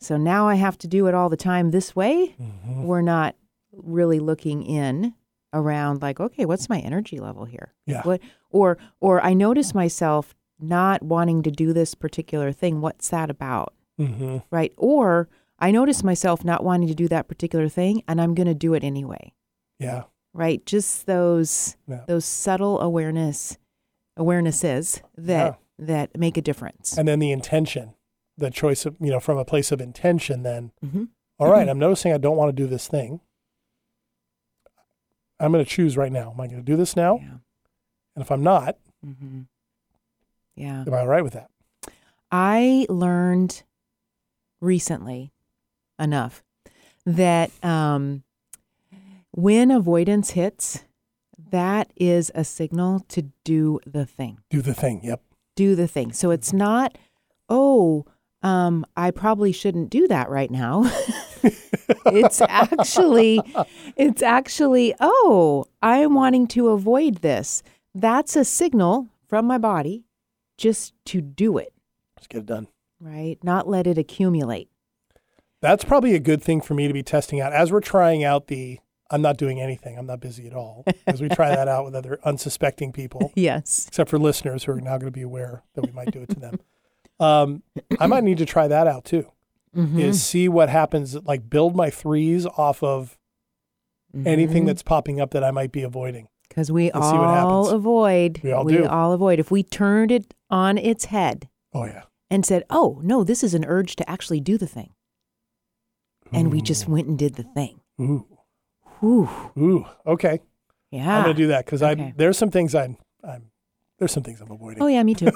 so 0.00 0.16
now 0.16 0.48
I 0.48 0.56
have 0.56 0.76
to 0.78 0.88
do 0.88 1.06
it 1.06 1.14
all 1.14 1.28
the 1.28 1.36
time 1.36 1.70
this 1.70 1.94
way, 1.96 2.34
Mm-hmm. 2.40 2.82
we're 2.84 3.00
not 3.02 3.36
really 3.72 4.18
looking 4.20 4.62
in 4.62 5.14
around 5.54 6.02
like, 6.02 6.18
okay, 6.20 6.44
what's 6.44 6.68
my 6.68 6.80
energy 6.80 7.18
level 7.18 7.44
here? 7.44 7.72
Yeah. 7.86 8.02
What 8.02 8.20
or 8.50 8.78
or 9.00 9.22
I 9.24 9.32
notice 9.34 9.74
myself 9.74 10.34
not 10.60 11.02
wanting 11.02 11.42
to 11.44 11.50
do 11.50 11.72
this 11.72 11.94
particular 11.94 12.52
thing. 12.52 12.80
What's 12.80 13.08
that 13.10 13.30
about? 13.30 13.74
Mm-hmm. 14.00 14.38
Right? 14.50 14.72
Or 14.76 15.28
I 15.58 15.70
notice 15.70 16.02
myself 16.02 16.44
not 16.44 16.64
wanting 16.64 16.88
to 16.88 16.94
do 16.94 17.08
that 17.08 17.28
particular 17.28 17.68
thing 17.68 18.02
and 18.08 18.20
I'm 18.20 18.34
going 18.34 18.46
to 18.48 18.54
do 18.54 18.74
it 18.74 18.82
anyway 18.82 19.32
Yeah. 19.78 20.04
right 20.32 20.64
just 20.66 21.06
those 21.06 21.76
Yeah. 21.86 22.04
those 22.08 22.24
subtle 22.24 22.80
awareness 22.80 23.58
awarenesses 24.18 25.00
that 25.16 25.58
that 25.78 26.16
make 26.18 26.36
a 26.36 26.42
difference 26.42 26.96
And 26.98 27.06
then 27.08 27.18
the 27.18 27.30
intention, 27.32 27.94
the 28.36 28.50
choice 28.50 28.84
of, 28.86 28.96
you 29.00 29.10
know, 29.10 29.20
from 29.20 29.36
a 29.38 29.44
place 29.44 29.70
of 29.72 29.80
intention, 29.80 30.42
then, 30.42 30.72
Mhm. 30.84 31.08
all 31.38 31.50
right, 31.50 31.68
I'm 31.68 31.78
noticing 31.78 32.12
I 32.12 32.18
don't 32.18 32.36
want 32.36 32.48
to 32.48 32.62
do 32.62 32.66
this 32.68 32.86
thing. 32.88 33.20
I'm 35.40 35.50
going 35.52 35.64
to 35.64 35.68
choose 35.70 35.96
right 35.96 36.12
now. 36.12 36.30
Am 36.30 36.40
I 36.40 36.46
going 36.46 36.58
to 36.60 36.62
do 36.64 36.76
this 36.76 36.94
now? 36.96 37.16
yeah 37.16 37.38
And 38.14 38.22
if 38.22 38.30
I'm 38.30 38.42
not, 38.42 38.76
hmm 39.04 39.42
yeah 40.54 40.84
am 40.86 40.92
I 40.94 41.00
all 41.00 41.08
right 41.08 41.24
with 41.24 41.32
that? 41.32 41.50
i 42.30 42.86
learned 42.88 43.62
recently 44.62 45.30
enough 45.98 46.42
that 47.04 47.50
um 47.62 48.22
when 49.32 49.70
avoidance 49.70 50.30
hits 50.30 50.84
that 51.50 51.92
is 51.96 52.32
a 52.34 52.44
signal 52.44 53.00
to 53.08 53.22
do 53.44 53.78
the 53.84 54.06
thing 54.06 54.38
Do 54.48 54.62
the 54.62 54.72
thing. 54.74 55.00
Yep. 55.04 55.20
do 55.54 55.74
the 55.74 55.86
thing. 55.88 56.12
So 56.12 56.30
it's 56.30 56.52
not, 56.52 56.96
oh, 57.50 58.06
um, 58.42 58.86
I 58.96 59.10
probably 59.10 59.52
shouldn't 59.52 59.90
do 59.90 60.08
that 60.08 60.30
right 60.30 60.50
now. 60.50 60.84
it's 62.06 62.40
actually, 62.40 63.40
it's 63.96 64.22
actually, 64.22 64.94
oh, 64.98 65.66
I'm 65.82 66.14
wanting 66.14 66.46
to 66.48 66.68
avoid 66.68 67.16
this. 67.16 67.62
That's 67.94 68.34
a 68.34 68.44
signal 68.44 69.08
from 69.28 69.46
my 69.46 69.58
body 69.58 70.04
just 70.56 70.94
to 71.06 71.20
do 71.20 71.58
it, 71.58 71.72
Let's 72.16 72.26
get 72.28 72.38
it 72.38 72.46
done. 72.46 72.68
Right? 73.02 73.38
Not 73.42 73.68
let 73.68 73.86
it 73.86 73.98
accumulate. 73.98 74.68
That's 75.60 75.84
probably 75.84 76.14
a 76.14 76.20
good 76.20 76.42
thing 76.42 76.60
for 76.60 76.74
me 76.74 76.88
to 76.88 76.94
be 76.94 77.02
testing 77.02 77.40
out 77.40 77.52
as 77.52 77.70
we're 77.72 77.80
trying 77.80 78.24
out 78.24 78.46
the. 78.48 78.78
I'm 79.10 79.20
not 79.20 79.36
doing 79.36 79.60
anything. 79.60 79.98
I'm 79.98 80.06
not 80.06 80.20
busy 80.20 80.46
at 80.46 80.54
all. 80.54 80.84
As 81.06 81.20
we 81.20 81.28
try 81.28 81.50
that 81.54 81.68
out 81.68 81.84
with 81.84 81.94
other 81.94 82.18
unsuspecting 82.24 82.92
people, 82.92 83.30
Yes. 83.36 83.84
except 83.86 84.08
for 84.08 84.18
listeners 84.18 84.64
who 84.64 84.72
are 84.72 84.80
now 84.80 84.92
going 84.96 85.04
to 85.04 85.10
be 85.10 85.20
aware 85.20 85.62
that 85.74 85.84
we 85.84 85.92
might 85.92 86.10
do 86.12 86.22
it 86.22 86.30
to 86.30 86.40
them. 86.40 86.58
Um, 87.20 87.62
I 88.00 88.06
might 88.06 88.24
need 88.24 88.38
to 88.38 88.46
try 88.46 88.68
that 88.68 88.86
out 88.86 89.04
too. 89.04 89.26
Mm-hmm. 89.76 89.98
Is 90.00 90.22
see 90.22 90.48
what 90.48 90.70
happens. 90.70 91.14
Like 91.24 91.48
build 91.50 91.76
my 91.76 91.90
threes 91.90 92.46
off 92.46 92.82
of 92.82 93.18
Mm-hmm. 94.14 94.26
anything 94.28 94.64
that's 94.66 94.82
popping 94.82 95.22
up 95.22 95.30
that 95.30 95.42
I 95.42 95.50
might 95.52 95.72
be 95.72 95.82
avoiding. 95.82 96.28
Because 96.46 96.70
we 96.70 96.90
Let's 96.92 97.08
see 97.08 97.16
what 97.16 97.28
all 97.28 97.70
avoid. 97.70 98.40
We 98.42 98.52
all 98.52 98.64
do. 98.66 98.86
all 98.86 99.12
avoid. 99.14 99.38
If 99.40 99.50
we 99.50 99.62
turned 99.62 100.12
it 100.12 100.34
on 100.50 100.76
its 100.76 101.06
head 101.06 101.48
Oh 101.72 101.86
yeah. 101.86 102.02
And 102.32 102.44
said, 102.46 102.64
"Oh 102.70 102.98
no, 103.04 103.22
this 103.22 103.44
is 103.44 103.54
an 103.54 103.64
urge 103.64 103.94
to 103.96 104.10
actually 104.10 104.40
do 104.40 104.56
the 104.58 104.66
thing," 104.66 104.90
and 106.32 106.50
we 106.50 106.60
just 106.60 106.88
went 106.88 107.06
and 107.06 107.18
did 107.18 107.34
the 107.34 107.42
thing. 107.44 107.80
Ooh. 108.00 108.26
Whew. 109.00 109.28
Ooh. 109.58 109.86
Okay. 110.06 110.40
Yeah. 110.90 111.16
I'm 111.18 111.22
gonna 111.22 111.34
do 111.34 111.48
that 111.48 111.64
because 111.64 111.82
Okay. 111.82 112.02
I 112.02 112.14
there's 112.16 112.38
some 112.38 112.50
things 112.50 112.74
I'm 112.74 112.96
I'm 113.22 113.50
there's 113.98 114.12
some 114.12 114.22
things 114.22 114.40
I'm 114.40 114.50
avoiding. 114.50 114.82
Oh 114.82 114.86
yeah, 114.88 115.02
me 115.02 115.14
too. 115.14 115.28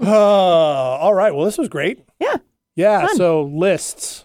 Uh, 0.00 0.06
all 0.06 1.14
right. 1.14 1.34
Well, 1.34 1.44
this 1.44 1.58
was 1.58 1.68
great. 1.68 2.04
yeah. 2.20 2.36
Yeah. 2.74 3.06
Fun. 3.06 3.16
So 3.16 3.42
lists, 3.42 4.24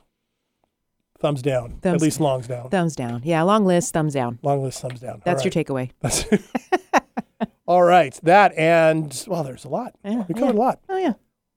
thumbs 1.19 1.41
down. 1.41 1.73
At 1.77 1.81
Thumbs- 1.83 2.01
least 2.01 2.19
longs 2.19 2.47
down. 2.47 2.69
Thumbs 2.69 2.95
down. 2.95 3.21
Yeah, 3.23 3.41
long 3.43 3.65
list. 3.65 3.93
Thumbs 3.93 4.13
down. 4.13 4.39
Long 4.41 4.63
list, 4.63 4.81
thumbs 4.81 4.99
down. 4.99 5.21
That's 5.25 5.41
All 5.41 5.45
your 5.45 5.51
takeaway. 5.51 5.91
your 6.01 6.11
takeaway. 6.11 6.81
all 7.65 7.83
right. 7.83 8.17
That 8.23 8.53
and 8.57 9.23
well, 9.27 9.43
there's 9.43 9.65
a 9.65 9.69
lot. 9.69 9.95
Yeah, 10.03 10.25
we 10.27 10.33
covered 10.33 10.55
a 10.55 10.59
lot. 10.59 10.79
Oh 10.89 10.97
yeah. 10.97 11.13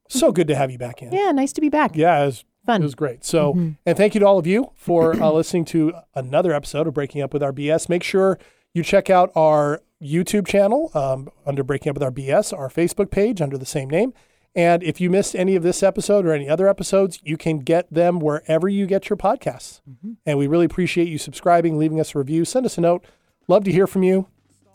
So 0.09 0.33
good 0.33 0.49
to 0.49 0.57
have 0.57 0.71
you 0.71 0.79
back 0.79 1.03
in. 1.03 1.13
Yeah. 1.13 1.31
Nice 1.33 1.53
to 1.55 1.61
be 1.61 1.69
back. 1.69 1.97
Yeah, 1.97 2.23
it 2.23 2.27
was, 2.27 2.45
Fun. 2.67 2.77
Mm-hmm. 2.77 2.83
It 2.83 2.87
was 2.87 2.95
great. 2.95 3.25
So, 3.25 3.53
and 3.87 3.97
thank 3.97 4.15
you 4.15 4.21
to 4.21 4.27
all 4.27 4.39
of 4.39 4.47
you 4.47 4.73
for 4.75 5.15
uh, 5.21 5.31
listening 5.33 5.65
to 5.67 5.95
another 6.15 6.53
episode 6.53 6.87
of 6.87 6.95
Breaking 6.95 7.23
Up 7.23 7.33
with 7.33 7.43
Our 7.43 7.53
BS. 7.53 7.89
Make 7.89 8.03
sure 8.03 8.39
you 8.75 8.83
check 8.83 9.09
out 9.09 9.31
our 9.35 9.81
YouTube 10.03 10.47
channel 10.47 10.91
um, 10.95 11.31
under 11.47 11.63
Breaking 11.63 11.91
Up 11.91 11.97
with 11.97 12.03
Our 12.03 12.11
BS, 12.11 12.57
our 12.57 12.69
Facebook 12.69 13.11
page 13.11 13.41
under 13.41 13.57
the 13.57 13.67
same 13.67 13.89
name. 13.89 14.13
And 14.55 14.83
if 14.83 15.01
you 15.01 15.11
missed 15.11 15.37
any 15.37 15.55
of 15.55 15.63
this 15.63 15.83
episode 15.83 16.27
or 16.27 16.33
any 16.33 16.49
other 16.49 16.69
episodes, 16.69 17.21
you 17.23 17.37
can 17.37 17.61
get 17.61 17.93
them 17.93 18.19
wherever 18.19 18.69
you 18.69 18.87
get 18.87 19.09
your 19.09 19.17
podcasts. 19.17 19.81
And 20.27 20.39
we 20.39 20.49
really 20.49 20.65
appreciate 20.67 21.07
you 21.09 21.19
subscribing, 21.19 21.79
leaving 21.79 22.01
us 22.01 22.15
a 22.15 22.19
review. 22.19 22.45
Send 22.45 22.67
us 22.67 22.77
a 22.77 22.81
note. 22.81 23.05
Love 23.47 23.65
to 23.65 23.73
hear 23.73 23.87
from 23.87 24.03
you. 24.03 24.27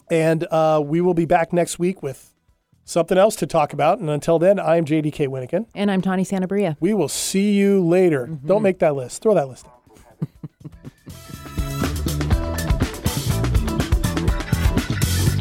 And 0.10 0.46
uh, 0.52 0.82
we 0.84 1.02
will 1.02 1.13
be 1.13 1.26
back 1.26 1.52
next 1.52 1.80
week 1.80 2.04
with 2.04 2.34
something 2.84 3.18
else 3.18 3.36
to 3.38 3.48
talk 3.48 3.74
about. 3.74 4.00
And 4.00 4.10
until 4.10 4.39
then, 4.39 4.60
I'm 4.60 4.86
JDK 4.86 5.28
Winnikin. 5.28 5.65
And 5.74 5.89
I'm 5.89 6.02
Tawny 6.02 6.24
Santabria. 6.24 6.78
We 6.80 6.94
will 6.94 7.10
see 7.10 7.54
you 7.54 7.86
later. 7.86 8.28
Don't 8.46 8.62
make 8.62 8.80
that 8.80 8.96
list. 8.96 9.22
Throw 9.22 9.34
that 9.34 9.48
list 9.48 9.65
out. 9.65 9.72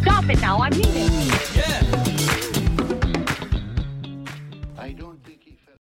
Stop 0.02 0.28
it 0.30 0.40
now. 0.40 0.60
I'm 0.60 0.72
leaving. 0.72 1.33